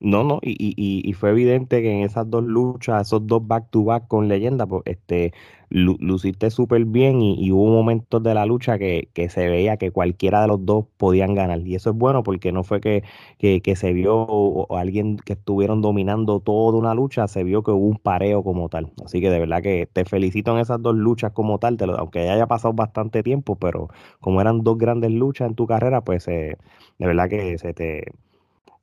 No, 0.00 0.22
no, 0.22 0.38
y, 0.42 0.52
y, 0.52 1.02
y, 1.08 1.12
fue 1.14 1.30
evidente 1.30 1.82
que 1.82 1.90
en 1.90 2.04
esas 2.04 2.30
dos 2.30 2.44
luchas, 2.44 3.08
esos 3.08 3.26
dos 3.26 3.44
back-to-back 3.44 4.06
con 4.06 4.28
leyenda, 4.28 4.64
pues 4.64 4.82
este, 4.86 5.32
luciste 5.70 6.50
súper 6.50 6.84
bien 6.84 7.20
y, 7.20 7.50
hubo 7.50 7.66
momentos 7.72 8.22
de 8.22 8.32
la 8.32 8.46
lucha 8.46 8.78
que, 8.78 9.08
que, 9.12 9.28
se 9.28 9.48
veía 9.48 9.76
que 9.76 9.90
cualquiera 9.90 10.40
de 10.42 10.46
los 10.48 10.64
dos 10.64 10.86
podían 10.98 11.34
ganar. 11.34 11.66
Y 11.66 11.74
eso 11.74 11.90
es 11.90 11.96
bueno 11.96 12.22
porque 12.22 12.52
no 12.52 12.62
fue 12.62 12.80
que, 12.80 13.02
que, 13.38 13.60
que 13.60 13.74
se 13.74 13.92
vio 13.92 14.70
alguien 14.72 15.16
que 15.16 15.32
estuvieron 15.32 15.82
dominando 15.82 16.38
toda 16.40 16.78
una 16.78 16.94
lucha, 16.94 17.26
se 17.26 17.42
vio 17.42 17.64
que 17.64 17.72
hubo 17.72 17.86
un 17.88 17.98
pareo 17.98 18.44
como 18.44 18.68
tal. 18.68 18.92
Así 19.04 19.20
que 19.20 19.30
de 19.30 19.40
verdad 19.40 19.62
que 19.62 19.88
te 19.92 20.04
felicito 20.04 20.52
en 20.52 20.58
esas 20.60 20.80
dos 20.80 20.94
luchas 20.94 21.32
como 21.32 21.58
tal, 21.58 21.76
aunque 21.98 22.30
haya 22.30 22.46
pasado 22.46 22.72
bastante 22.72 23.24
tiempo, 23.24 23.56
pero 23.56 23.88
como 24.20 24.40
eran 24.40 24.62
dos 24.62 24.78
grandes 24.78 25.10
luchas 25.10 25.48
en 25.48 25.54
tu 25.56 25.66
carrera, 25.66 26.02
pues 26.02 26.28
eh, 26.28 26.56
de 26.98 27.06
verdad 27.06 27.28
que 27.28 27.58
se 27.58 27.74
te 27.74 28.04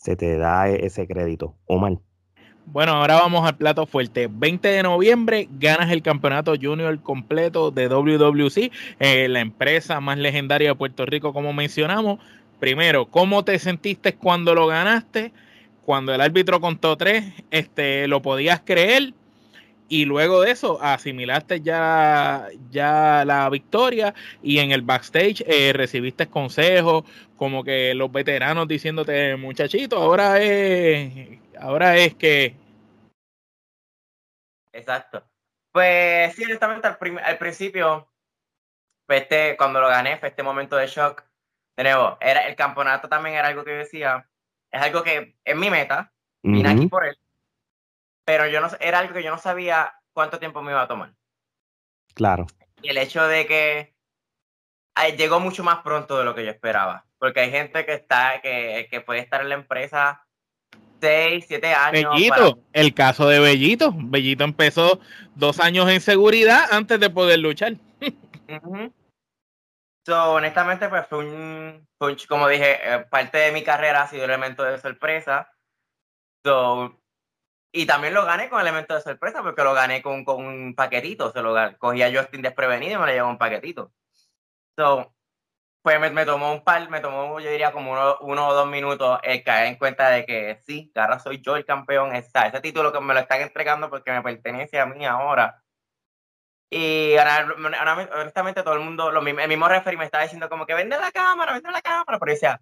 se 0.06 0.16
te 0.16 0.38
da 0.38 0.70
e-, 0.70 0.86
ese 0.86 1.08
crédito. 1.08 1.56
Omar. 1.66 1.98
Bueno, 2.68 2.94
ahora 2.94 3.16
vamos 3.16 3.46
al 3.46 3.58
plato 3.58 3.86
fuerte. 3.86 4.28
20 4.32 4.68
de 4.68 4.84
noviembre 4.84 5.48
ganas 5.60 5.92
el 5.92 6.02
campeonato 6.02 6.54
junior 6.60 7.00
completo 7.02 7.72
de 7.72 7.88
WWC, 7.88 8.72
eh, 9.00 9.28
la 9.28 9.40
empresa 9.40 10.00
más 10.00 10.18
legendaria 10.18 10.70
de 10.70 10.76
Puerto 10.76 11.06
Rico, 11.06 11.34
como 11.34 11.54
mencionamos. 11.54 12.20
Primero, 12.60 13.08
¿cómo 13.08 13.44
te 13.44 13.60
sentiste 13.60 14.16
cuando 14.16 14.56
lo 14.56 14.68
ganaste? 14.68 15.32
Cuando 15.84 16.14
el 16.14 16.22
árbitro 16.22 16.60
contó 16.60 16.98
tres, 16.98 17.26
este, 17.52 18.08
¿lo 18.08 18.22
podías 18.22 18.62
creer? 18.62 19.14
Y 19.88 20.06
luego 20.06 20.42
de 20.42 20.52
eso 20.52 20.82
asimilaste 20.82 21.62
ya, 21.62 22.48
ya 22.72 23.24
la 23.26 23.50
victoria 23.50 24.14
y 24.42 24.60
en 24.60 24.72
el 24.72 24.82
backstage 24.82 25.44
eh, 25.48 25.74
recibiste 25.74 26.28
consejos 26.28 27.04
como 27.38 27.64
que 27.64 27.94
los 27.94 28.12
veteranos 28.12 28.68
diciéndote 28.68 29.36
muchachito 29.36 29.98
ahora 29.98 30.42
es 30.42 31.40
ahora 31.60 31.98
es 31.98 32.16
que 32.16 32.56
exacto. 34.74 35.24
Pues 35.72 36.34
sí 36.36 36.46
honestamente 36.46 36.88
al, 36.88 37.38
principio 37.38 38.10
pues 39.06 39.24
este, 39.24 39.56
cuando 39.58 39.82
lo 39.82 39.88
gané 39.88 40.18
fue 40.18 40.30
este 40.30 40.42
momento 40.42 40.78
de 40.78 40.88
shock. 40.88 41.24
De 41.78 41.84
nuevo 41.84 42.18
era 42.22 42.48
el 42.48 42.56
campeonato 42.56 43.10
también 43.10 43.36
era 43.36 43.50
algo 43.50 43.64
que 43.64 43.72
decía 43.72 44.28
es 44.72 44.82
algo 44.82 45.04
que 45.04 45.36
es 45.44 45.56
mi 45.56 45.70
meta 45.70 46.12
vine 46.42 46.70
aquí 46.70 46.88
por 46.88 47.06
él 47.06 47.18
pero 48.26 48.48
yo 48.48 48.60
no 48.60 48.70
era 48.80 49.00
algo 49.00 49.14
que 49.14 49.24
yo 49.24 49.32
no 49.32 49.38
sabía 49.38 49.94
cuánto 50.14 50.40
tiempo 50.40 50.62
me 50.62 50.72
iba 50.72 50.82
a 50.82 50.88
tomar. 50.88 51.14
Claro. 52.14 52.48
Y 52.82 52.90
el 52.90 52.98
hecho 52.98 53.26
de 53.28 53.46
que 53.46 53.96
llegó 55.18 55.40
mucho 55.40 55.64
más 55.64 55.80
pronto 55.82 56.18
de 56.18 56.26
lo 56.26 56.36
que 56.36 56.44
yo 56.44 56.52
esperaba, 56.52 57.06
porque 57.18 57.42
hay 57.42 57.52
gente 57.52 57.86
que 57.86 57.94
está 57.94 58.42
que, 58.42 58.88
que 58.90 59.02
puede 59.02 59.20
estar 59.20 59.42
en 59.42 59.50
la 59.50 59.56
empresa 59.56 60.26
seis, 61.00 61.46
siete 61.48 61.74
años. 61.74 62.14
Bellito, 62.14 62.60
el 62.74 62.94
caso 62.94 63.28
de 63.28 63.40
Bellito. 63.40 63.94
Bellito 63.96 64.44
empezó 64.44 65.00
dos 65.36 65.60
años 65.60 65.90
en 65.90 66.02
seguridad 66.02 66.66
antes 66.72 67.00
de 67.00 67.10
poder 67.10 67.40
luchar. 67.40 67.74
honestamente, 70.08 70.88
pues 70.90 71.08
fue 71.08 71.20
un, 71.20 71.88
como 72.28 72.48
dije, 72.48 72.80
eh, 72.84 73.06
parte 73.10 73.38
de 73.38 73.52
mi 73.52 73.64
carrera 73.64 74.04
ha 74.04 74.08
sido 74.08 74.26
el 74.26 74.32
elemento 74.32 74.64
de 74.64 74.80
sorpresa. 74.80 75.52
So, 76.44 77.00
y 77.76 77.86
también 77.86 78.14
lo 78.14 78.26
gané 78.26 78.50
con 78.50 78.62
elementos 78.62 78.96
de 78.98 79.12
sorpresa, 79.12 79.44
porque 79.44 79.62
lo 79.64 79.74
gané 79.74 80.02
con, 80.02 80.24
con 80.24 80.46
un 80.46 80.76
paquetito. 80.76 81.32
Se 81.34 81.42
lo 81.42 81.54
cogí 81.78 82.02
a 82.04 82.12
Justin 82.12 82.42
desprevenido 82.42 82.94
y 82.94 82.98
me 82.98 83.08
le 83.08 83.14
llevó 83.16 83.30
un 83.30 83.38
paquetito. 83.38 83.92
So, 84.78 85.14
pues 85.82 86.00
me, 86.00 86.10
me, 86.12 86.26
tomó 86.26 86.54
un 86.54 86.64
par, 86.64 86.90
me 86.90 87.02
tomó, 87.02 87.40
yo 87.42 87.50
diría, 87.52 87.74
como 87.74 87.92
uno, 88.22 88.48
o 88.48 88.54
dos 88.54 88.68
minutos 88.68 89.20
el 89.24 89.44
caer 89.44 89.68
en 89.68 89.76
cuenta 89.78 90.10
de 90.10 90.26
que 90.26 90.62
sí, 90.66 90.92
ahora 90.96 91.20
soy 91.20 91.42
yo 91.42 91.58
el 91.58 91.66
campeón. 91.66 92.16
Esa, 92.16 92.48
ese 92.48 92.62
título 92.62 92.94
que 92.94 93.02
me 93.02 93.14
lo 93.14 93.20
están 93.20 93.42
entregando 93.42 93.90
porque 93.90 94.12
me 94.12 94.22
pertenece 94.22 94.80
a 94.80 94.86
mí 94.86 95.06
ahora. 95.06 95.62
Y 96.70 97.18
ahora, 97.18 97.46
honestamente, 98.22 98.64
todo 98.64 98.76
el 98.76 98.82
mundo, 98.82 99.12
lo, 99.12 99.20
el 99.26 99.48
mismo 99.50 99.68
referee 99.68 99.98
me 99.98 100.06
estaba 100.06 100.24
diciendo 100.24 100.50
como 100.50 100.66
que 100.66 100.74
vende 100.74 100.98
la 100.98 101.12
cámara, 101.12 101.54
vende 101.54 101.72
la 101.72 101.82
cámara. 101.82 102.20
Pero 102.20 102.32
decía, 102.32 102.62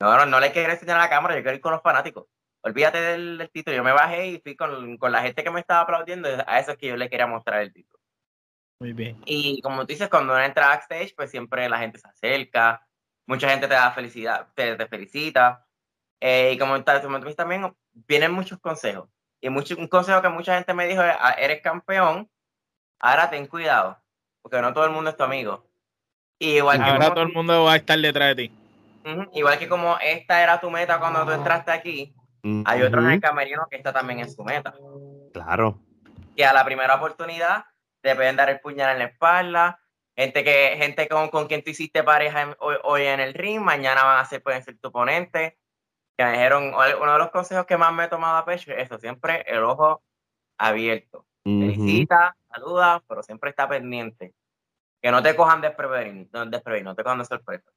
no, 0.00 0.16
no, 0.16 0.26
no 0.26 0.40
le 0.40 0.52
quiero 0.52 0.72
enseñar 0.72 0.98
la 0.98 1.10
cámara, 1.10 1.36
yo 1.36 1.42
quiero 1.42 1.56
ir 1.56 1.62
con 1.62 1.72
los 1.72 1.82
fanáticos 1.82 2.26
olvídate 2.66 3.00
del, 3.00 3.50
título. 3.52 3.76
Yo 3.76 3.84
me 3.84 3.92
bajé 3.92 4.26
y 4.26 4.40
fui 4.40 4.56
con, 4.56 4.96
con, 4.98 5.12
la 5.12 5.22
gente 5.22 5.44
que 5.44 5.50
me 5.50 5.60
estaba 5.60 5.82
aplaudiendo. 5.82 6.28
A 6.46 6.58
eso 6.58 6.72
es 6.72 6.78
que 6.78 6.88
yo 6.88 6.96
le 6.96 7.08
quería 7.08 7.26
mostrar 7.26 7.62
el 7.62 7.72
título. 7.72 8.02
Muy 8.80 8.92
bien. 8.92 9.22
Y 9.24 9.60
como 9.62 9.82
tú 9.82 9.86
dices, 9.86 10.08
cuando 10.08 10.34
uno 10.34 10.42
entra 10.42 10.68
backstage, 10.68 11.14
pues 11.14 11.30
siempre 11.30 11.68
la 11.68 11.78
gente 11.78 11.98
se 11.98 12.08
acerca. 12.08 12.86
Mucha 13.26 13.48
gente 13.48 13.68
te 13.68 13.74
da 13.74 13.92
felicidad, 13.92 14.48
te, 14.54 14.76
te 14.76 14.86
felicita. 14.86 15.66
Eh, 16.20 16.52
y 16.54 16.58
como, 16.58 16.82
como 17.02 17.20
tú 17.20 17.34
también, 17.34 17.72
vienen 17.92 18.32
muchos 18.32 18.58
consejos. 18.58 19.08
Y 19.40 19.48
mucho, 19.48 19.76
un 19.76 19.86
consejo 19.88 20.20
que 20.22 20.28
mucha 20.28 20.56
gente 20.56 20.74
me 20.74 20.86
dijo 20.86 21.02
es, 21.02 21.14
ah, 21.20 21.36
eres 21.38 21.60
campeón, 21.62 22.28
ahora 22.98 23.30
ten 23.30 23.46
cuidado, 23.46 24.00
porque 24.42 24.60
no 24.60 24.72
todo 24.72 24.86
el 24.86 24.92
mundo 24.92 25.10
es 25.10 25.16
tu 25.16 25.24
amigo. 25.24 25.66
igual 26.38 26.82
ahora 26.82 27.12
todo 27.12 27.24
el 27.24 27.32
mundo 27.32 27.64
va 27.64 27.74
a 27.74 27.76
estar 27.76 27.98
detrás 27.98 28.34
de 28.34 28.48
ti. 28.48 28.54
igual 29.34 29.58
que 29.58 29.68
como 29.68 29.98
esta 29.98 30.42
era 30.42 30.58
tu 30.58 30.70
meta 30.70 30.98
cuando 30.98 31.24
tú 31.24 31.32
entraste 31.32 31.70
aquí, 31.70 32.15
hay 32.64 32.82
otros 32.82 33.04
en 33.04 33.10
el 33.12 33.20
camerino 33.20 33.66
que 33.70 33.76
esta 33.76 33.92
también 33.92 34.20
es 34.20 34.34
su 34.34 34.44
meta. 34.44 34.74
Claro. 35.32 35.80
Que 36.36 36.44
a 36.44 36.52
la 36.52 36.64
primera 36.64 36.94
oportunidad 36.94 37.64
te 38.00 38.14
pueden 38.14 38.36
dar 38.36 38.50
el 38.50 38.60
puñal 38.60 38.92
en 38.92 38.98
la 38.98 39.04
espalda. 39.06 39.80
Gente 40.16 40.44
que 40.44 40.76
gente 40.78 41.08
con, 41.08 41.28
con 41.28 41.46
quien 41.46 41.62
tú 41.62 41.70
hiciste 41.70 42.02
pareja 42.02 42.56
hoy, 42.58 43.02
en 43.02 43.20
el 43.20 43.34
ring, 43.34 43.60
mañana 43.60 44.02
van 44.02 44.18
a 44.18 44.24
ser, 44.24 44.42
pueden 44.42 44.62
ser 44.62 44.78
tu 44.78 44.88
oponente. 44.88 45.58
Que 46.16 46.24
me 46.24 46.32
dijeron, 46.32 46.72
uno 46.72 47.12
de 47.12 47.18
los 47.18 47.30
consejos 47.30 47.66
que 47.66 47.76
más 47.76 47.92
me 47.92 48.04
he 48.04 48.08
tomado 48.08 48.38
a 48.38 48.44
pecho 48.44 48.72
es 48.72 48.84
eso, 48.84 48.98
siempre 48.98 49.44
el 49.46 49.62
ojo 49.62 50.02
abierto. 50.56 51.26
Felicita, 51.44 52.36
saluda, 52.50 53.02
pero 53.06 53.22
siempre 53.22 53.50
está 53.50 53.68
pendiente. 53.68 54.34
Que 55.02 55.10
no 55.10 55.22
te 55.22 55.36
cojan 55.36 55.60
desprevenido, 55.60 56.28
no, 56.32 56.44
no 56.46 56.94
te 56.94 57.02
cojan 57.02 57.18
de 57.18 57.24
sorpresa. 57.24 57.70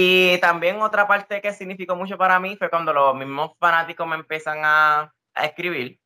Y 0.00 0.38
también 0.38 0.80
otra 0.80 1.08
parte 1.08 1.40
que 1.40 1.52
significó 1.52 1.96
mucho 1.96 2.16
para 2.16 2.38
mí 2.38 2.54
fue 2.56 2.70
cuando 2.70 2.92
los 2.92 3.16
mismos 3.16 3.50
fanáticos 3.58 4.06
me 4.06 4.14
empiezan 4.14 4.60
a, 4.62 5.12
a 5.34 5.44
escribir 5.44 5.98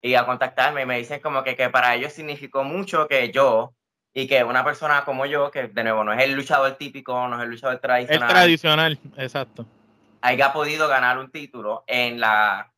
y 0.00 0.14
a 0.14 0.24
contactarme 0.24 0.82
y 0.82 0.86
me 0.86 0.98
dicen 0.98 1.18
como 1.18 1.42
que, 1.42 1.56
que, 1.56 1.68
para 1.68 1.96
ellos 1.96 2.12
significó 2.12 2.62
mucho 2.62 3.08
que 3.08 3.32
yo 3.32 3.74
y 4.14 4.28
que 4.28 4.44
una 4.44 4.62
persona 4.64 5.04
como 5.04 5.26
yo, 5.26 5.50
que 5.50 5.66
de 5.66 5.82
nuevo 5.82 6.04
no 6.04 6.12
es 6.12 6.22
el 6.22 6.34
luchador 6.34 6.76
típico, 6.76 7.26
no 7.26 7.38
es 7.38 7.42
el 7.42 7.50
luchador 7.50 7.80
tradicional. 7.80 8.28
El 8.28 8.34
tradicional, 8.36 8.98
exacto. 9.16 9.66
Haya 10.20 10.52
podido 10.52 10.86
ganar 10.86 11.18
un 11.18 11.32
título 11.32 11.82
en 11.88 12.20
la 12.20 12.72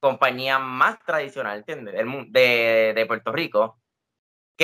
compañía 0.00 0.58
más 0.58 1.00
tradicional, 1.04 1.58
¿entiendes? 1.58 1.96
De, 2.30 2.92
de 2.94 3.06
Puerto 3.06 3.30
Rico 3.30 3.81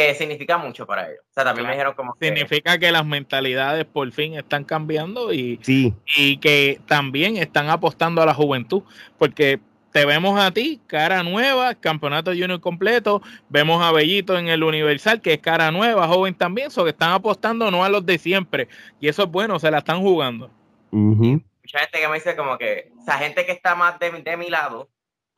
que 0.06 0.14
significa 0.14 0.58
mucho 0.58 0.86
para 0.86 1.08
ellos. 1.08 1.20
O 1.30 1.32
sea, 1.32 1.44
también 1.44 1.66
me 1.66 1.72
dijeron 1.72 1.94
como 1.94 2.16
Significa 2.20 2.78
que 2.78 2.92
las 2.92 3.04
mentalidades 3.04 3.84
por 3.84 4.10
fin 4.12 4.34
están 4.34 4.64
cambiando 4.64 5.32
y, 5.32 5.58
sí. 5.62 5.94
y 6.16 6.36
que 6.38 6.80
también 6.86 7.36
están 7.36 7.68
apostando 7.68 8.22
a 8.22 8.26
la 8.26 8.34
juventud, 8.34 8.82
porque 9.18 9.60
te 9.92 10.04
vemos 10.04 10.38
a 10.38 10.50
ti, 10.52 10.80
cara 10.86 11.22
nueva, 11.22 11.74
campeonato 11.74 12.30
junior 12.30 12.60
completo, 12.60 13.22
vemos 13.48 13.82
a 13.82 13.90
Bellito 13.90 14.38
en 14.38 14.48
el 14.48 14.62
Universal, 14.62 15.20
que 15.20 15.34
es 15.34 15.38
cara 15.40 15.70
nueva, 15.70 16.06
joven 16.06 16.34
también, 16.34 16.70
so 16.70 16.84
que 16.84 16.90
están 16.90 17.12
apostando 17.12 17.70
no 17.70 17.84
a 17.84 17.88
los 17.88 18.04
de 18.06 18.18
siempre, 18.18 18.68
y 19.00 19.08
eso 19.08 19.24
es 19.24 19.30
bueno, 19.30 19.58
se 19.58 19.70
la 19.70 19.78
están 19.78 20.00
jugando. 20.00 20.50
Mucha 20.90 21.80
gente 21.80 22.00
que 22.00 22.08
me 22.08 22.14
dice 22.14 22.36
como 22.36 22.56
que, 22.56 22.92
o 23.00 23.02
sea, 23.02 23.18
gente 23.18 23.44
que 23.44 23.52
está 23.52 23.74
más 23.74 23.98
de, 23.98 24.10
de 24.10 24.36
mi 24.36 24.48
lado, 24.48 24.88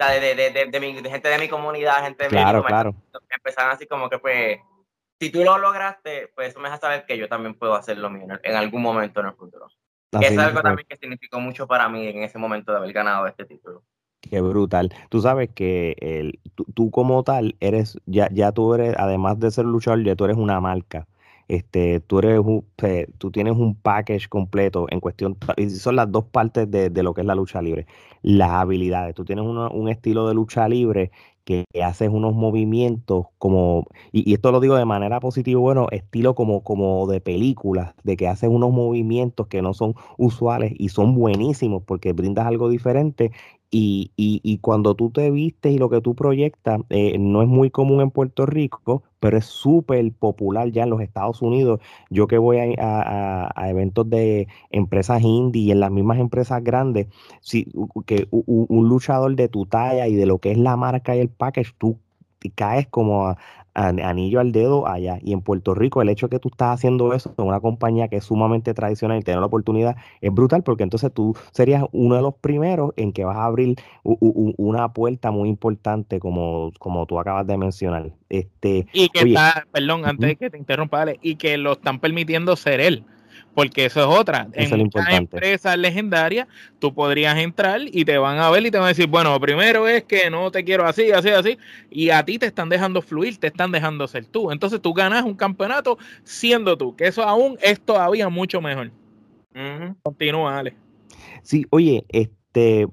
de, 0.09 0.35
de, 0.35 0.51
de, 0.51 0.67
de, 0.67 0.81
mi, 0.81 1.01
de 1.01 1.11
gente 1.11 1.29
de 1.29 1.39
mi 1.39 1.49
comunidad, 1.49 2.03
gente 2.03 2.25
de 2.25 2.31
Claro, 2.31 2.61
mi 2.63 2.67
claro. 2.67 2.95
que 3.13 3.35
empezaron 3.37 3.73
así 3.73 3.87
como 3.87 4.09
que 4.09 4.19
pues, 4.19 4.59
si 5.19 5.31
tú 5.31 5.45
lo 5.45 5.59
lograste, 5.59 6.29
pues 6.35 6.49
eso 6.51 6.61
me 6.61 6.69
deja 6.69 6.79
saber 6.81 7.05
que 7.07 7.19
yo 7.19 7.29
también 7.29 7.55
puedo 7.55 7.75
hacer 7.75 7.99
lo 7.99 8.09
mío 8.11 8.27
en, 8.43 8.57
algún 8.57 8.83
momento 8.83 9.21
en 9.21 9.27
el 9.27 9.35
futuro. 9.35 9.69
Que 10.11 10.19
Así 10.19 10.25
eso 10.27 10.35
es 10.35 10.39
algo 10.41 10.51
mismo. 10.57 10.63
también 10.63 10.87
que 10.89 10.97
significó 10.97 11.41
mucho 11.41 11.67
para 11.67 11.89
mí 11.89 12.07
en 12.07 12.23
ese 12.23 12.39
momento 12.39 12.73
de 12.73 12.79
haber 12.79 12.93
ganado 12.93 13.27
este 13.27 13.45
título. 13.45 13.83
Qué 14.21 14.41
brutal. 14.41 14.93
Tú 15.09 15.21
sabes 15.21 15.51
que 15.55 15.97
el, 16.01 16.41
tú, 16.55 16.65
tú 16.75 16.91
como 16.91 17.23
tal 17.25 17.57
eres, 17.61 17.99
ya, 18.07 18.29
ya 18.33 18.53
tú 18.53 18.75
eres, 18.75 18.95
además 18.99 19.39
de 19.41 19.51
ser 19.51 19.65
luchador, 19.65 20.03
ya 20.05 20.15
tú 20.17 20.25
eres 20.25 20.37
una 20.37 20.61
marca. 20.61 21.07
Este, 21.49 22.01
tú 22.01 22.21
eres 22.21 22.39
un- 22.39 22.65
tú 23.19 23.31
tienes 23.33 23.55
un 23.57 23.75
package 23.75 24.29
completo 24.29 24.87
en 24.91 25.01
cuestión, 25.01 25.37
y 25.57 25.69
son 25.71 25.97
las 25.97 26.11
dos 26.13 26.25
partes 26.27 26.71
de, 26.71 26.91
de 26.91 27.03
lo 27.03 27.13
que 27.13 27.23
es 27.23 27.27
la 27.27 27.35
lucha 27.35 27.61
libre. 27.61 27.87
Las 28.23 28.51
habilidades. 28.51 29.15
Tú 29.15 29.25
tienes 29.25 29.45
una- 29.47 29.69
un 29.71 29.89
estilo 29.89 30.29
de 30.29 30.35
lucha 30.35 30.69
libre 30.69 31.11
que 31.45 31.65
haces 31.83 32.11
unos 32.11 32.35
movimientos 32.35 33.27
como, 33.39 33.87
y, 34.13 34.29
y 34.31 34.35
esto 34.35 34.53
lo 34.53 34.61
digo 34.61 34.77
de 34.77 34.85
manera 34.85 35.21
positiva, 35.21 35.59
bueno, 35.61 35.87
estilo 35.91 36.35
como, 36.35 36.63
como 36.63 37.07
de 37.09 37.21
películas, 37.21 37.95
de 38.05 38.17
que 38.17 38.29
haces 38.29 38.51
unos 38.51 38.71
movimientos 38.73 39.47
que 39.49 39.63
no 39.63 39.73
son 39.75 39.95
usuales 40.19 40.73
y 40.79 40.91
son 40.91 41.15
buenísimos 41.15 41.83
porque 41.87 42.13
brindas 42.13 42.47
algo 42.47 42.69
diferente 42.69 43.33
y, 43.71 44.11
y- 44.17 44.41
y 44.43 44.59
cuando 44.59 44.95
tú 44.97 45.11
te 45.11 45.31
vistes 45.31 45.73
y 45.73 45.79
lo 45.79 45.89
que 45.91 46.01
tú 46.01 46.15
proyectas 46.17 46.81
eh, 46.91 47.19
no 47.19 47.43
es 47.43 47.49
muy 47.49 47.71
común 47.71 48.01
en 48.01 48.11
Puerto 48.11 48.45
Rico, 48.47 49.03
pero 49.21 49.37
es 49.39 49.45
súper 49.47 50.13
popular 50.13 50.71
ya 50.73 50.83
en 50.85 50.91
los 50.91 51.01
Estados 51.03 51.41
Unidos. 51.43 51.81
Yo 52.11 52.27
que 52.27 52.39
voy 52.39 52.59
a, 52.59 52.65
a- 52.79 53.53
a- 53.55 53.71
eventos 53.71 54.09
de 54.11 54.49
empresas 54.71 55.23
indie 55.23 55.63
y 55.63 55.71
en 55.73 55.81
las 55.81 55.91
mismas 55.93 56.19
empresas 56.19 56.63
grandes, 56.65 57.07
si, 57.41 57.67
que 58.07 58.27
u- 58.31 58.45
u- 58.47 58.67
un 58.69 58.89
luchador 58.89 59.35
de 59.37 59.49
tu 59.49 59.67
talla 59.67 60.09
y 60.09 60.15
de 60.17 60.27
lo 60.27 60.39
que 60.39 60.51
es 60.53 60.59
la 60.59 60.77
marca 60.77 61.15
y 61.17 61.21
el 61.21 61.29
package, 61.29 61.73
tú 61.79 61.99
caes 62.55 62.87
como 62.89 63.27
a- 63.29 63.39
anillo 63.75 64.41
al 64.41 64.53
dedo 64.53 64.87
allá. 64.89 65.19
Y 65.23 65.33
en 65.33 65.41
Puerto 65.43 65.75
Rico, 65.75 66.03
el 66.03 66.09
hecho 66.09 66.27
de 66.29 66.37
que 66.37 66.41
tú 66.41 66.49
estás 66.51 66.75
haciendo 66.75 67.13
eso 67.15 67.35
en 67.39 67.47
una 67.47 67.61
compañía 67.61 68.09
que 68.09 68.17
es 68.17 68.25
sumamente 68.25 68.75
tradicional 68.75 69.19
y 69.19 69.23
tener 69.23 69.41
la 69.41 69.47
oportunidad 69.47 69.97
es 70.21 70.33
brutal 70.33 70.63
porque 70.63 70.83
entonces 70.83 71.13
tú 71.13 71.37
serías 71.53 71.85
uno 71.93 72.17
de 72.17 72.23
los 72.23 72.35
primeros 72.35 72.93
en 72.97 73.13
que 73.13 73.25
vas 73.25 73.37
a 73.37 73.45
abrir 73.45 73.77
u- 74.03 74.17
u- 74.21 74.51
u- 74.51 74.55
una 74.57 74.93
puerta 74.93 75.31
muy 75.31 75.49
importante 75.49 76.21
como, 76.21 76.73
como 76.79 77.07
tú 77.07 77.19
acabas 77.19 77.47
de 77.47 77.57
mencionar. 77.57 78.11
Este, 78.29 78.87
Y 78.93 79.09
que 79.09 79.25
Oye. 79.25 79.35
está, 79.35 79.67
perdón, 79.73 80.05
antes 80.05 80.19
Ujú. 80.19 80.27
de 80.29 80.37
que 80.37 80.51
te 80.51 80.59
interrumpa, 80.59 81.03
Ale, 81.03 81.19
y 81.23 81.37
que 81.37 81.57
lo 81.57 81.73
están 81.73 82.01
permitiendo 82.01 82.57
ser 82.57 82.81
él. 82.81 83.05
Porque 83.55 83.87
eso 83.87 84.01
es 84.01 84.07
otra. 84.07 84.49
Eso 84.53 84.75
en 84.77 84.83
muchas 84.83 85.03
empresas 85.19 85.77
legendarias, 85.77 86.47
tú 86.79 86.95
podrías 86.95 87.37
entrar 87.37 87.81
y 87.85 88.05
te 88.05 88.17
van 88.17 88.39
a 88.39 88.49
ver 88.49 88.65
y 88.65 88.71
te 88.71 88.79
van 88.79 88.87
a 88.87 88.89
decir, 88.91 89.09
bueno, 89.09 89.39
primero 89.41 89.89
es 89.89 90.05
que 90.05 90.31
no 90.31 90.51
te 90.51 90.65
quiero 90.65 90.87
así, 90.87 91.11
así, 91.11 91.31
así. 91.31 91.59
Y 91.91 92.11
a 92.11 92.25
ti 92.25 92.39
te 92.39 92.47
están 92.47 92.69
dejando 92.69 93.03
fluir, 93.03 93.39
te 93.39 93.49
están 93.49 93.73
dejando 93.73 94.07
ser 94.07 94.25
tú. 94.27 94.53
Entonces 94.53 94.81
tú 94.81 94.95
ganas 94.95 95.25
un 95.25 95.35
campeonato 95.35 95.99
siendo 96.23 96.79
tú, 96.79 96.95
que 96.95 97.09
eso 97.09 97.23
aún 97.25 97.59
es 97.61 97.81
todavía 97.81 98.29
mucho 98.29 98.61
mejor. 98.61 98.93
Continúa, 100.03 100.59
Ale. 100.59 100.75
Sí, 101.43 101.67
oye, 101.71 102.05
este, 102.09 102.87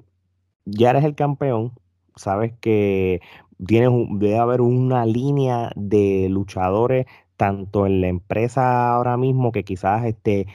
ya 0.65 0.89
eres 0.89 1.03
el 1.03 1.15
campeón, 1.15 1.71
sabes 2.15 2.51
que 2.59 3.21
tienes 3.65 3.89
un- 3.89 4.19
debe 4.19 4.37
haber 4.37 4.61
una 4.61 5.05
línea 5.05 5.71
de 5.75 6.27
luchadores 6.29 7.05
tanto 7.37 7.85
en 7.87 8.01
la 8.01 8.07
empresa 8.07 8.93
ahora 8.93 9.17
mismo 9.17 9.51
que 9.51 9.63
quizás 9.63 10.05
este 10.05 10.47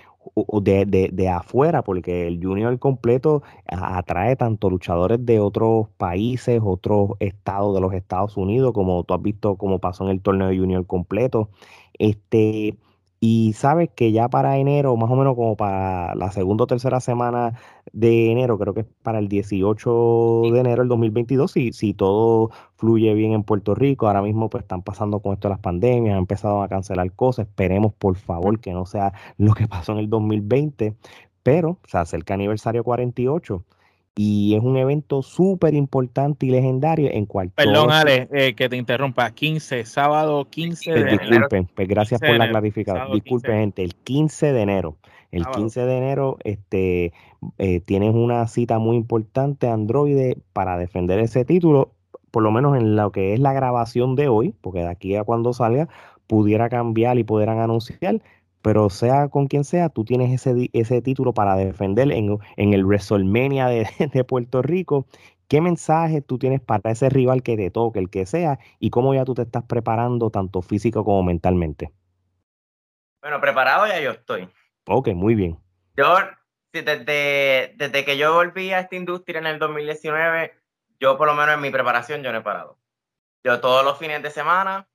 de, 0.62 0.86
de- 0.86 1.10
de 1.12 1.28
afuera, 1.28 1.82
porque 1.82 2.26
el 2.28 2.42
junior 2.42 2.78
completo 2.78 3.42
atrae 3.66 4.36
tanto 4.36 4.70
luchadores 4.70 5.24
de 5.26 5.40
otros 5.40 5.88
países, 5.96 6.60
otros 6.64 7.10
estados 7.20 7.74
de 7.74 7.80
los 7.80 7.92
Estados 7.94 8.36
Unidos, 8.36 8.72
como 8.72 9.02
tú 9.04 9.14
has 9.14 9.22
visto 9.22 9.56
como 9.56 9.78
pasó 9.80 10.04
en 10.04 10.10
el 10.10 10.22
torneo 10.22 10.48
de 10.48 10.58
junior 10.58 10.86
completo. 10.86 11.50
Este, 11.98 12.76
y 13.24 13.52
sabes 13.52 13.88
que 13.94 14.10
ya 14.10 14.28
para 14.28 14.58
enero, 14.58 14.96
más 14.96 15.08
o 15.08 15.14
menos 15.14 15.36
como 15.36 15.56
para 15.56 16.12
la 16.16 16.32
segunda 16.32 16.64
o 16.64 16.66
tercera 16.66 16.98
semana 16.98 17.54
de 17.92 18.32
enero, 18.32 18.58
creo 18.58 18.74
que 18.74 18.80
es 18.80 18.86
para 19.04 19.20
el 19.20 19.28
18 19.28 20.42
de 20.52 20.58
enero 20.58 20.82
del 20.82 20.88
2022, 20.88 21.52
si, 21.52 21.72
si 21.72 21.94
todo 21.94 22.50
fluye 22.74 23.14
bien 23.14 23.32
en 23.32 23.44
Puerto 23.44 23.76
Rico, 23.76 24.08
ahora 24.08 24.22
mismo 24.22 24.50
pues 24.50 24.62
están 24.64 24.82
pasando 24.82 25.20
con 25.20 25.34
esto 25.34 25.46
de 25.46 25.54
las 25.54 25.60
pandemias, 25.60 26.14
han 26.14 26.18
empezado 26.18 26.62
a 26.62 26.68
cancelar 26.68 27.12
cosas, 27.12 27.46
esperemos 27.46 27.92
por 27.94 28.16
favor 28.16 28.58
que 28.58 28.72
no 28.72 28.86
sea 28.86 29.12
lo 29.38 29.54
que 29.54 29.68
pasó 29.68 29.92
en 29.92 29.98
el 29.98 30.10
2020, 30.10 30.96
pero 31.44 31.78
se 31.86 31.98
acerca 31.98 32.34
aniversario 32.34 32.82
48 32.82 33.64
y 34.14 34.54
es 34.54 34.62
un 34.62 34.76
evento 34.76 35.22
súper 35.22 35.74
importante 35.74 36.46
y 36.46 36.50
legendario 36.50 37.08
en 37.10 37.24
cual 37.26 37.50
Perdón, 37.50 37.90
Ale, 37.90 38.28
eh, 38.32 38.54
que 38.54 38.68
te 38.68 38.76
interrumpa. 38.76 39.30
15, 39.30 39.84
sábado 39.84 40.46
15 40.50 40.90
pues 40.90 41.04
de 41.04 41.10
enero. 41.10 41.22
disculpen, 41.22 41.66
pues 41.74 41.88
gracias 41.88 42.20
15 42.20 42.32
por 42.32 42.38
la 42.38 42.50
clarificación. 42.50 43.12
Disculpen, 43.12 43.50
15. 43.50 43.60
gente, 43.60 43.82
el 43.82 43.94
15 43.94 44.52
de 44.52 44.60
enero. 44.60 44.96
El 45.30 45.44
Sábado. 45.44 45.60
15 45.60 45.86
de 45.86 45.96
enero 45.96 46.36
este, 46.44 47.12
eh, 47.56 47.80
tienes 47.80 48.14
una 48.14 48.46
cita 48.48 48.78
muy 48.78 48.96
importante, 48.96 49.66
Android, 49.66 50.34
para 50.52 50.76
defender 50.76 51.18
ese 51.20 51.46
título, 51.46 51.94
por 52.30 52.42
lo 52.42 52.50
menos 52.50 52.76
en 52.76 52.96
lo 52.96 53.12
que 53.12 53.32
es 53.32 53.40
la 53.40 53.54
grabación 53.54 54.14
de 54.14 54.28
hoy, 54.28 54.54
porque 54.60 54.80
de 54.80 54.88
aquí 54.88 55.16
a 55.16 55.24
cuando 55.24 55.54
salga 55.54 55.88
pudiera 56.26 56.68
cambiar 56.68 57.18
y 57.18 57.24
pudieran 57.24 57.58
anunciar, 57.58 58.20
pero 58.62 58.88
sea 58.90 59.28
con 59.28 59.48
quien 59.48 59.64
sea, 59.64 59.88
tú 59.88 60.04
tienes 60.04 60.32
ese, 60.32 60.70
ese 60.72 61.02
título 61.02 61.34
para 61.34 61.56
defender 61.56 62.10
en, 62.12 62.38
en 62.56 62.72
el 62.72 62.84
WrestleMania 62.84 63.66
de, 63.66 63.86
de 64.12 64.24
Puerto 64.24 64.62
Rico. 64.62 65.06
¿Qué 65.48 65.60
mensaje 65.60 66.22
tú 66.22 66.38
tienes 66.38 66.60
para 66.60 66.90
ese 66.90 67.10
rival 67.10 67.42
que 67.42 67.56
te 67.56 67.70
toque, 67.70 67.98
el 67.98 68.08
que 68.08 68.24
sea, 68.24 68.58
y 68.78 68.88
cómo 68.90 69.12
ya 69.12 69.24
tú 69.24 69.34
te 69.34 69.42
estás 69.42 69.64
preparando 69.64 70.30
tanto 70.30 70.62
físico 70.62 71.04
como 71.04 71.22
mentalmente? 71.22 71.92
Bueno, 73.20 73.40
preparado 73.40 73.86
ya 73.86 74.00
yo 74.00 74.12
estoy. 74.12 74.48
Ok, 74.86 75.08
muy 75.08 75.34
bien. 75.34 75.58
Yo, 75.96 76.16
desde, 76.72 77.74
desde 77.76 78.04
que 78.04 78.16
yo 78.16 78.32
volví 78.32 78.72
a 78.72 78.80
esta 78.80 78.96
industria 78.96 79.40
en 79.40 79.46
el 79.46 79.58
2019, 79.58 80.54
yo 80.98 81.18
por 81.18 81.26
lo 81.28 81.34
menos 81.34 81.54
en 81.54 81.60
mi 81.60 81.70
preparación 81.70 82.22
yo 82.22 82.32
no 82.32 82.38
he 82.38 82.42
parado. 82.42 82.78
Yo 83.44 83.60
todos 83.60 83.84
los 83.84 83.98
fines 83.98 84.22
de 84.22 84.30
semana, 84.30 84.88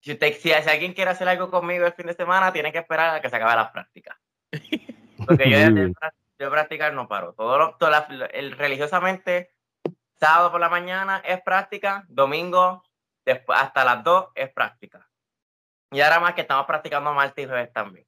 si, 0.00 0.12
usted, 0.12 0.34
si, 0.34 0.52
alguien 0.52 0.92
quiere 0.94 1.10
hacer 1.10 1.28
algo 1.28 1.50
conmigo 1.50 1.86
el 1.86 1.92
fin 1.92 2.06
de 2.06 2.14
semana, 2.14 2.52
tiene 2.52 2.72
que 2.72 2.78
esperar 2.78 3.16
a 3.16 3.20
que 3.20 3.28
se 3.28 3.36
acabe 3.36 3.56
las 3.56 3.70
prácticas. 3.70 4.16
Porque 5.26 5.50
yo, 5.50 5.58
pra- 5.58 6.12
yo 6.38 6.50
practicar 6.50 6.92
no 6.94 7.08
paro. 7.08 7.32
Todo 7.34 7.58
lo- 7.58 7.76
toda 7.76 8.06
la- 8.08 8.26
el, 8.26 8.52
religiosamente, 8.52 9.52
sábado 10.14 10.50
por 10.52 10.60
la 10.60 10.68
mañana 10.68 11.20
es 11.24 11.40
práctica, 11.42 12.04
domingo 12.08 12.82
después, 13.24 13.58
hasta 13.60 13.84
las 13.84 14.02
2 14.04 14.28
es 14.34 14.50
práctica. 14.52 15.08
Y 15.90 16.00
ahora 16.00 16.20
más 16.20 16.34
que 16.34 16.42
estamos 16.42 16.66
practicando 16.66 17.12
martes 17.14 17.44
y 17.44 17.48
jueves 17.48 17.72
también. 17.72 18.06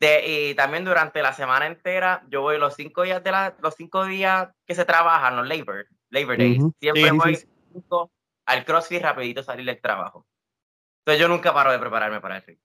De- 0.00 0.50
y 0.50 0.54
también 0.54 0.84
durante 0.84 1.22
la 1.22 1.32
semana 1.32 1.66
entera, 1.66 2.22
yo 2.28 2.42
voy 2.42 2.58
los 2.58 2.74
cinco 2.74 3.02
días 3.02 3.22
de 3.24 3.30
la, 3.30 3.54
los 3.60 3.74
cinco 3.74 4.04
días 4.04 4.48
que 4.66 4.74
se 4.74 4.84
trabajan, 4.84 5.36
los 5.36 5.48
Labor, 5.48 5.86
Labor 6.10 6.36
Days. 6.36 6.58
Ujú. 6.58 6.74
Siempre 6.80 7.02
Sí, 7.04 7.08
sí, 7.10 7.16
voy 7.16 7.36
sí. 7.36 7.48
cinco 7.72 8.10
al 8.46 8.64
CrossFit 8.64 9.02
rapidito 9.02 9.42
salir 9.42 9.64
del 9.64 9.80
trabajo. 9.80 10.26
Entonces 11.06 11.20
yo 11.20 11.28
nunca 11.28 11.54
paro 11.54 11.70
de 11.70 11.78
prepararme 11.78 12.20
para 12.20 12.38
el 12.38 12.42
ring. 12.42 12.58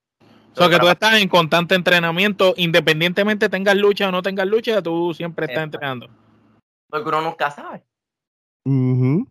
O 0.54 0.56
sea, 0.56 0.67
que 0.67 0.80
tú 0.80 0.88
estás 0.89 1.13
en 1.21 1.30
constante 1.30 1.75
entrenamiento, 1.75 2.56
independientemente 2.58 3.47
tengas 3.49 3.75
lucha 3.75 4.08
o 4.10 4.12
no 4.12 4.23
tengas 4.23 4.47
lucha, 4.47 4.82
tú 4.82 5.13
siempre 5.13 5.45
estás 5.45 5.58
Exacto. 5.65 5.77
entrenando. 5.77 6.10
Porque 6.89 7.08
uno 7.10 7.21
nunca 7.21 7.51
sabe. 7.51 7.86
Ujú, 8.65 9.27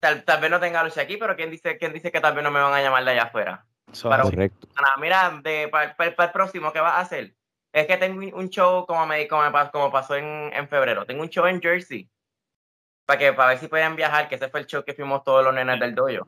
Tal, 0.00 0.24
tal 0.24 0.40
vez 0.40 0.50
no 0.50 0.58
tenga 0.58 0.82
lucha 0.82 1.02
aquí, 1.02 1.18
pero 1.18 1.36
¿quién 1.36 1.50
dice, 1.50 1.76
quién 1.76 1.92
dice 1.92 2.10
que 2.10 2.20
tal 2.20 2.34
vez 2.34 2.42
no 2.44 2.50
me 2.50 2.60
van 2.60 2.72
a 2.72 2.80
llamar 2.80 3.04
de 3.04 3.10
allá 3.10 3.24
afuera? 3.24 3.66
So, 3.92 4.08
Para- 4.08 4.22
Correcto. 4.22 4.68
Ana, 4.74 4.88
mira, 5.00 5.38
de, 5.42 5.68
para, 5.68 5.94
el 5.98 6.32
próximo, 6.32 6.72
¿qué 6.72 6.80
vas 6.80 6.94
a 6.94 7.00
hacer? 7.00 7.34
Es 7.74 7.86
que 7.86 7.98
tengo 7.98 8.18
un- 8.18 8.32
un 8.34 8.48
show 8.48 8.86
como, 8.86 9.06
me, 9.06 9.28
como, 9.28 9.90
pasó 9.92 10.16
en, 10.16 10.50
en 10.54 10.66
febrero. 10.66 11.04
Tengo 11.04 11.22
un 11.22 11.28
show 11.28 11.44
en 11.46 11.60
Jersey. 11.60 12.08
Para 13.06 13.18
que 13.18 13.32
para 13.34 13.50
ver 13.50 13.58
si 13.58 13.68
pueden 13.68 13.96
viajar, 13.96 14.28
que 14.28 14.36
ese 14.36 14.48
fue 14.48 14.60
el 14.60 14.66
show 14.66 14.82
que 14.82 14.94
fuimos 14.94 15.22
todos 15.24 15.44
los 15.44 15.52
nenes 15.54 15.78
del 15.78 15.94
dojo. 15.94 16.26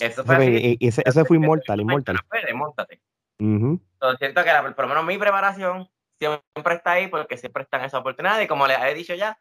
Eso 0.00 0.24
fue 0.24 0.36
así. 0.36 0.44
fue- 0.46 0.56
e- 0.56 0.76
ese- 0.80 1.02
ese 1.04 1.24
fue 1.24 1.36
inmortal, 1.36 1.80
inmortal. 1.80 2.16
Puede, 2.28 2.54
móntate. 2.54 3.00
Ujú, 3.38 3.80
Entonces, 3.94 4.18
siento 4.18 4.42
que 4.44 4.52
la- 4.52 4.62
por 4.74 4.84
lo 4.84 4.88
menos 4.88 5.04
mi 5.04 5.16
preparación 5.18 5.88
siempre 6.18 6.74
está 6.74 6.92
ahí 6.92 7.06
porque 7.08 7.36
siempre 7.36 7.62
están 7.62 7.80
esas 7.82 8.00
oportunidades. 8.00 8.44
Y 8.44 8.48
como 8.48 8.66
les 8.66 8.78
he 8.82 8.94
dicho 8.94 9.14
ya, 9.14 9.38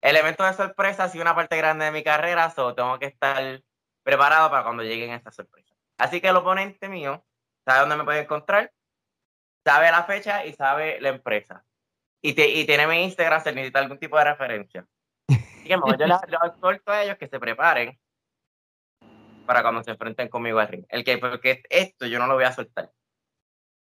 el 0.00 0.16
evento 0.16 0.44
de 0.44 0.54
sorpresa 0.54 1.04
ha 1.04 1.08
sido 1.08 1.22
una 1.22 1.34
parte 1.34 1.56
grande 1.56 1.84
de 1.84 1.90
mi 1.90 2.02
carrera, 2.02 2.50
so 2.50 2.74
tengo 2.74 2.98
que 2.98 3.06
estar 3.06 3.62
preparado 4.02 4.50
para 4.50 4.64
cuando 4.64 4.82
lleguen 4.82 5.10
estas 5.10 5.34
sorpresas. 5.34 5.76
Así 5.98 6.20
que 6.20 6.28
el 6.28 6.36
oponente 6.36 6.88
mío 6.88 7.24
sabe 7.64 7.80
dónde 7.80 7.96
me 7.96 8.04
puede 8.04 8.20
encontrar, 8.20 8.72
sabe 9.64 9.90
la 9.90 10.04
fecha 10.04 10.44
y 10.44 10.52
sabe 10.54 11.00
la 11.00 11.10
empresa. 11.10 11.64
Y, 12.22 12.32
te- 12.34 12.48
y 12.48 12.64
tiene 12.66 12.86
mi 12.86 13.02
Instagram 13.04 13.42
si 13.42 13.52
necesita 13.52 13.78
algún 13.80 13.98
tipo 13.98 14.16
de 14.18 14.24
referencia. 14.24 14.86
Así 15.28 15.68
que 15.68 15.76
mejor 15.76 15.98
yo 15.98 16.06
les, 16.06 16.16
les 16.28 16.80
a 16.86 17.02
ellos 17.02 17.16
que 17.18 17.28
se 17.28 17.38
preparen 17.38 17.98
para 19.44 19.62
cuando 19.62 19.82
se 19.82 19.90
enfrenten 19.92 20.28
conmigo 20.28 20.58
al 20.58 20.68
ring. 20.68 20.84
El 20.88 21.04
que, 21.04 21.18
porque 21.18 21.62
esto 21.68 22.06
yo 22.06 22.18
no 22.18 22.26
lo 22.26 22.34
voy 22.34 22.44
a 22.44 22.52
soltar. 22.52 22.90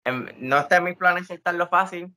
Em, 0.04 0.28
No 0.38 0.59
está 0.59 0.76
en 0.76 0.85
mis 0.85 0.96
planes 0.96 1.26
soltarlo 1.26 1.68
fácil. 1.68 2.14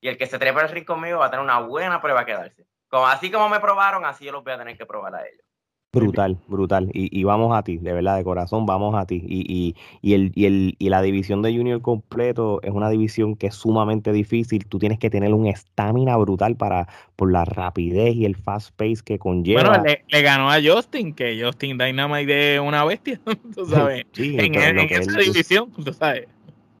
Y 0.00 0.08
el 0.08 0.18
que 0.18 0.26
se 0.26 0.38
trepa 0.38 0.60
al 0.60 0.68
ring 0.68 0.84
conmigo 0.84 1.20
va 1.20 1.26
a 1.26 1.30
tener 1.30 1.44
una 1.44 1.60
buena 1.60 2.00
prueba 2.00 2.24
que 2.24 2.32
darse. 2.32 2.66
Como, 2.88 3.06
así 3.06 3.30
como 3.30 3.48
me 3.48 3.60
probaron, 3.60 4.04
así 4.04 4.24
yo 4.24 4.32
los 4.32 4.42
voy 4.44 4.52
a 4.52 4.58
tener 4.58 4.76
que 4.76 4.84
probar 4.84 5.14
a 5.14 5.26
ellos. 5.26 5.44
Brutal, 5.94 6.38
brutal. 6.48 6.88
Y, 6.94 7.22
vamos 7.24 7.54
a 7.54 7.62
ti, 7.62 7.76
de 7.76 7.92
verdad, 7.92 8.16
de 8.16 8.24
corazón, 8.24 8.64
vamos 8.64 8.94
a 8.94 9.04
ti. 9.04 9.22
Y, 9.28 9.74
y, 10.00 10.14
el, 10.14 10.32
y, 10.34 10.46
el, 10.46 10.74
y 10.78 10.88
la 10.88 11.02
división 11.02 11.42
de 11.42 11.54
Junior 11.54 11.82
completo 11.82 12.62
es 12.62 12.70
una 12.70 12.88
división 12.88 13.36
que 13.36 13.48
es 13.48 13.54
sumamente 13.54 14.10
difícil. 14.10 14.64
Tú 14.64 14.78
tienes 14.78 14.98
que 14.98 15.10
tener 15.10 15.34
un 15.34 15.46
estamina 15.46 16.16
brutal 16.16 16.56
para, 16.56 16.88
por 17.14 17.30
la 17.30 17.44
rapidez 17.44 18.14
y 18.14 18.24
el 18.24 18.36
fast 18.36 18.74
pace 18.74 19.02
que 19.04 19.18
conlleva. 19.18 19.64
Bueno, 19.68 19.84
le, 19.84 20.22
ganó 20.22 20.50
a 20.50 20.56
Justin, 20.62 21.12
que 21.12 21.38
Justin 21.38 21.76
Dynamite 21.76 22.32
de 22.32 22.60
una 22.60 22.86
bestia, 22.86 23.20
tú 23.54 23.66
sabes. 23.70 24.06
Sí, 24.12 24.38
en, 24.38 24.54
esa 24.54 25.18
división, 25.18 25.70
tú 25.72 25.92
sabes. 25.92 26.26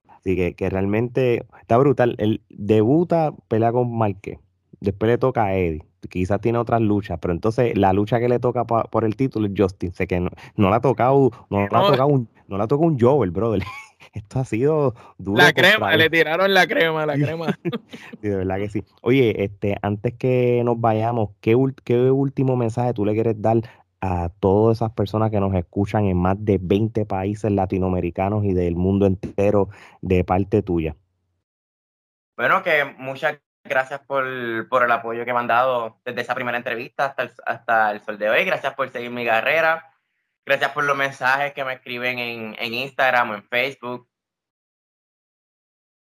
Así 0.08 0.36
que, 0.36 0.54
que 0.54 0.70
realmente 0.70 1.44
está 1.60 1.76
brutal. 1.76 2.14
Él 2.16 2.40
debuta, 2.48 3.34
pelea 3.48 3.72
con 3.72 3.94
Marquez. 3.94 4.38
Después 4.80 5.10
le 5.10 5.18
toca 5.18 5.44
a 5.44 5.54
Eddie 5.54 5.91
quizás 6.08 6.40
tiene 6.40 6.58
otras 6.58 6.80
luchas, 6.80 7.18
pero 7.20 7.32
entonces 7.32 7.76
la 7.76 7.92
lucha 7.92 8.20
que 8.20 8.28
le 8.28 8.38
toca 8.38 8.64
por 8.64 9.04
el 9.04 9.16
título 9.16 9.46
es 9.46 9.52
Justin. 9.56 9.92
Sé 9.92 10.06
que 10.06 10.20
no, 10.20 10.30
no 10.56 10.70
la 10.70 10.76
ha 10.76 10.80
tocado, 10.80 11.30
no, 11.50 11.66
la 11.68 11.78
ha 11.78 11.90
tocado 11.90 12.08
un, 12.08 12.28
no 12.48 12.58
la 12.58 12.66
tocado 12.66 12.88
un 12.88 12.98
Joel, 12.98 13.30
brother. 13.30 13.62
Esto 14.12 14.40
ha 14.40 14.44
sido 14.44 14.94
duro. 15.16 15.42
La 15.42 15.52
crema, 15.52 15.96
le 15.96 16.10
tiraron 16.10 16.52
la 16.52 16.66
crema, 16.66 17.06
la 17.06 17.14
crema. 17.14 17.58
sí, 18.20 18.28
de 18.28 18.36
verdad 18.36 18.58
que 18.58 18.68
sí. 18.68 18.84
Oye, 19.00 19.44
este, 19.44 19.76
antes 19.80 20.14
que 20.14 20.62
nos 20.64 20.78
vayamos, 20.80 21.30
¿qué, 21.40 21.56
¿qué 21.84 22.10
último 22.10 22.56
mensaje 22.56 22.92
tú 22.92 23.06
le 23.06 23.14
quieres 23.14 23.40
dar 23.40 23.62
a 24.00 24.30
todas 24.40 24.78
esas 24.78 24.90
personas 24.92 25.30
que 25.30 25.40
nos 25.40 25.54
escuchan 25.54 26.06
en 26.06 26.16
más 26.16 26.36
de 26.44 26.58
20 26.60 27.06
países 27.06 27.50
latinoamericanos 27.50 28.44
y 28.44 28.52
del 28.52 28.74
mundo 28.74 29.06
entero 29.06 29.68
de 30.02 30.24
parte 30.24 30.62
tuya? 30.62 30.96
Bueno, 32.36 32.62
que 32.62 32.84
muchas 32.98 33.38
gracias 33.64 34.00
por, 34.00 34.26
el 34.26 34.92
apoyo 34.92 35.24
que 35.24 35.32
me 35.32 35.40
han 35.40 35.46
dado 35.46 36.00
desde 36.04 36.22
esa 36.22 36.34
primera 36.34 36.58
entrevista 36.58 37.06
hasta 37.06 37.22
el, 37.22 37.32
hasta 37.46 37.90
el 37.92 38.00
sol 38.00 38.18
de 38.18 38.30
hoy. 38.30 38.44
Gracias 38.44 38.74
por 38.74 38.90
seguir 38.90 39.10
mi 39.10 39.24
carrera. 39.24 39.94
Gracias 40.44 40.72
por 40.72 40.84
los 40.84 40.96
mensajes 40.96 41.52
que 41.52 41.64
me 41.64 41.74
escriben 41.74 42.18
en, 42.18 42.74
Instagram 42.74 43.30
o 43.30 43.34
en 43.34 43.44
Facebook. 43.44 44.08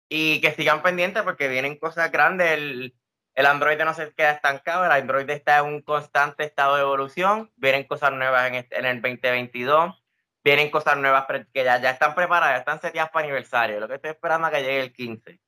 Y 0.09 0.41
que 0.41 0.51
sigan 0.51 0.81
pendientes 0.83 1.23
porque 1.23 1.47
vienen 1.47 1.77
cosas 1.77 2.11
grandes. 2.11 2.51
El, 2.51 2.95
el 3.35 3.45
Android 3.45 3.79
no 3.83 3.93
se 3.93 4.13
queda 4.13 4.31
estancado, 4.31 4.85
el 4.85 4.91
Android 4.91 5.29
está 5.29 5.59
en 5.59 5.65
un 5.65 5.81
constante 5.81 6.43
estado 6.43 6.75
de 6.75 6.81
evolución. 6.81 7.51
Vienen 7.55 7.85
cosas 7.85 8.11
nuevas 8.11 8.47
en, 8.47 8.55
este, 8.55 8.77
en 8.77 8.85
el 8.85 9.01
2022. 9.01 10.03
Vienen 10.43 10.69
cosas 10.71 10.97
nuevas 10.97 11.25
que 11.53 11.63
ya, 11.63 11.79
ya 11.79 11.91
están 11.91 12.15
preparadas, 12.15 12.55
ya 12.55 12.59
están 12.59 12.81
seteadas 12.81 13.11
para 13.11 13.25
aniversario. 13.25 13.79
Lo 13.79 13.87
que 13.87 13.95
estoy 13.95 14.11
esperando 14.11 14.47
es 14.47 14.53
que 14.53 14.61
llegue 14.61 14.81
el 14.81 14.93
15 14.93 15.42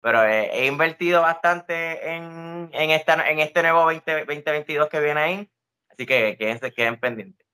pero 0.00 0.24
he, 0.24 0.66
invertido 0.66 1.22
bastante 1.22 2.14
en, 2.14 2.70
en, 2.72 2.90
esta, 2.90 3.28
en 3.30 3.38
este 3.38 3.62
nuevo 3.62 3.80
2022 3.80 4.88
que 4.88 5.00
viene 5.00 5.20
ahí, 5.20 5.50
así 5.90 6.06
que 6.06 6.36
quédense, 6.38 6.72
queden 6.72 6.98
pendientes. 6.98 7.46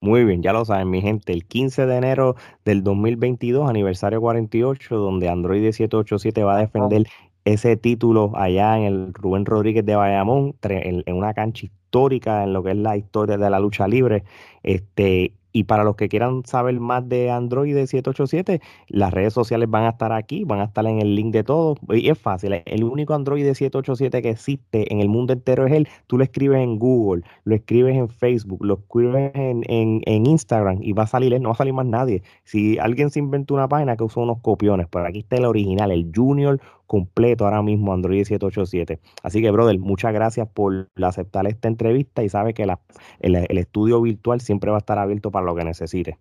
Muy 0.00 0.24
bien, 0.24 0.42
ya 0.42 0.52
lo 0.52 0.64
saben, 0.64 0.90
mi 0.90 1.00
gente, 1.00 1.32
el 1.32 1.46
15 1.46 1.86
de 1.86 1.96
enero 1.96 2.34
del 2.64 2.82
2022, 2.82 3.70
aniversario 3.70 4.20
48, 4.20 4.96
donde 4.96 5.28
Android 5.28 5.62
787 5.62 6.42
va 6.42 6.56
a 6.56 6.58
defender 6.58 7.04
ese 7.44 7.76
título 7.76 8.32
allá 8.34 8.76
en 8.78 8.84
el 8.84 9.14
Rubén 9.14 9.44
Rodríguez 9.44 9.86
de 9.86 9.94
Bayamón, 9.94 10.56
en 10.62 11.14
una 11.14 11.34
cancha 11.34 11.66
histórica 11.66 12.42
en 12.42 12.52
lo 12.52 12.64
que 12.64 12.70
es 12.72 12.76
la 12.76 12.96
historia 12.96 13.36
de 13.36 13.48
la 13.48 13.60
lucha 13.60 13.86
libre. 13.86 14.24
Este, 14.64 15.34
y 15.52 15.64
para 15.64 15.84
los 15.84 15.96
que 15.96 16.08
quieran 16.08 16.44
saber 16.44 16.78
más 16.80 17.08
de 17.08 17.30
Android 17.30 17.74
787, 17.74 18.60
las 18.88 19.12
redes 19.12 19.32
sociales 19.32 19.68
van 19.68 19.84
a 19.84 19.90
estar 19.90 20.12
aquí, 20.12 20.44
van 20.44 20.60
a 20.60 20.64
estar 20.64 20.86
en 20.86 21.00
el 21.00 21.14
link 21.14 21.32
de 21.32 21.44
todo. 21.44 21.76
Y 21.90 22.08
es 22.08 22.18
fácil, 22.18 22.62
el 22.64 22.84
único 22.84 23.14
Android 23.14 23.44
787 23.44 24.22
que 24.22 24.30
existe 24.30 24.92
en 24.92 25.00
el 25.00 25.08
mundo 25.08 25.32
entero 25.32 25.66
es 25.66 25.72
él. 25.72 25.88
Tú 26.06 26.18
lo 26.18 26.24
escribes 26.24 26.60
en 26.62 26.78
Google, 26.78 27.22
lo 27.44 27.54
escribes 27.54 27.96
en 27.96 28.08
Facebook, 28.08 28.64
lo 28.64 28.74
escribes 28.74 29.32
en, 29.34 29.62
en, 29.68 30.26
Instagram 30.26 30.78
y 30.82 30.92
va 30.92 31.02
a 31.02 31.06
salir 31.06 31.34
él, 31.34 31.42
no 31.42 31.50
va 31.50 31.54
a 31.54 31.58
salir 31.58 31.74
más 31.74 31.86
nadie. 31.86 32.22
Si 32.44 32.78
alguien 32.78 33.10
se 33.10 33.18
inventó 33.18 33.54
una 33.54 33.68
página 33.68 33.96
que 33.96 34.04
usa 34.04 34.22
unos 34.22 34.38
copiones, 34.40 34.86
pero 34.90 35.06
aquí 35.06 35.20
está 35.20 35.36
el 35.36 35.44
original, 35.44 35.90
el 35.90 36.10
Junior 36.14 36.60
completo 36.86 37.44
ahora 37.44 37.62
mismo 37.62 37.92
Android 37.92 38.24
787. 38.24 39.00
Así 39.22 39.40
que, 39.40 39.50
brother, 39.50 39.78
muchas 39.78 40.12
gracias 40.12 40.48
por 40.48 40.88
aceptar 41.02 41.46
esta 41.46 41.68
entrevista 41.68 42.22
y 42.22 42.28
sabe 42.28 42.54
que 42.54 42.64
el, 43.20 43.58
estudio 43.58 44.00
virtual 44.02 44.40
siempre 44.40 44.70
va 44.70 44.76
a 44.76 44.80
estar 44.80 44.98
abierto 44.98 45.30
para 45.30 45.46
lo 45.46 45.54
que 45.54 45.64
necesite. 45.64 46.18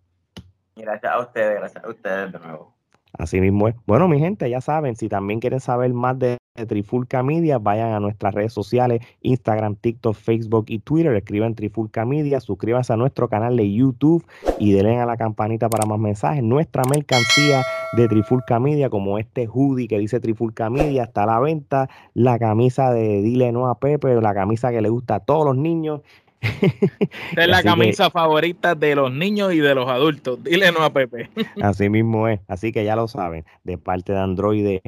Gracias 0.75 1.11
a 1.11 1.19
ustedes, 1.19 1.59
gracias 1.59 1.83
a 1.83 1.89
ustedes 1.89 2.31
de 2.31 2.39
nuevo. 2.39 2.73
Así 3.13 3.41
mismo 3.41 3.67
es. 3.67 3.75
Bueno, 3.85 4.07
mi 4.07 4.19
gente, 4.19 4.49
ya 4.49 4.61
saben, 4.61 4.95
si 4.95 5.09
también 5.09 5.39
quieren 5.39 5.59
saber 5.59 5.93
más 5.93 6.17
de 6.17 6.37
Trifulca 6.67 7.23
Media, 7.23 7.59
vayan 7.59 7.93
a 7.93 7.99
nuestras 7.99 8.33
redes 8.33 8.53
sociales, 8.53 9.01
Instagram, 9.21 9.75
TikTok, 9.75 10.15
Facebook 10.15 10.65
y 10.67 10.79
Twitter, 10.79 11.13
escriban 11.15 11.55
Trifulca 11.55 12.05
Media, 12.05 12.39
suscríbanse 12.39 12.93
a 12.93 12.97
nuestro 12.97 13.29
canal 13.29 13.57
de 13.57 13.71
YouTube 13.71 14.25
y 14.59 14.73
denle 14.73 14.99
a 14.99 15.05
la 15.05 15.17
campanita 15.17 15.69
para 15.69 15.85
más 15.85 15.99
mensajes. 15.99 16.43
Nuestra 16.43 16.83
mercancía 16.89 17.63
de 17.93 18.07
Trifulca 18.07 18.59
Media, 18.59 18.89
como 18.89 19.17
este 19.17 19.47
hoodie 19.47 19.87
que 19.87 19.99
dice 19.99 20.19
Trifulca 20.19 20.69
Media, 20.69 21.03
está 21.03 21.23
a 21.23 21.27
la 21.27 21.39
venta, 21.39 21.89
la 22.13 22.39
camisa 22.39 22.91
de 22.91 23.21
Dile 23.21 23.51
No 23.51 23.67
a 23.67 23.79
Pepe, 23.79 24.19
la 24.21 24.33
camisa 24.33 24.71
que 24.71 24.81
le 24.81 24.89
gusta 24.89 25.15
a 25.15 25.19
todos 25.19 25.45
los 25.45 25.57
niños. 25.57 26.01
Es 26.41 27.47
la 27.47 27.63
camisa 27.63 28.09
favorita 28.09 28.75
de 28.75 28.95
los 28.95 29.11
niños 29.11 29.53
y 29.53 29.59
de 29.59 29.75
los 29.75 29.87
adultos. 29.87 30.43
Dile 30.43 30.71
no 30.71 30.83
a 30.83 30.91
Pepe. 30.91 31.29
así 31.61 31.89
mismo 31.89 32.27
es. 32.27 32.39
Así 32.47 32.71
que 32.71 32.83
ya 32.83 32.95
lo 32.95 33.07
saben. 33.07 33.45
De 33.63 33.77
parte 33.77 34.13
de 34.13 34.19
Android, 34.19 34.79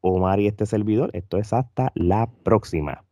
Omar 0.00 0.40
y 0.40 0.46
este 0.46 0.66
servidor, 0.66 1.10
esto 1.12 1.38
es 1.38 1.52
hasta 1.52 1.92
la 1.94 2.28
próxima. 2.42 3.04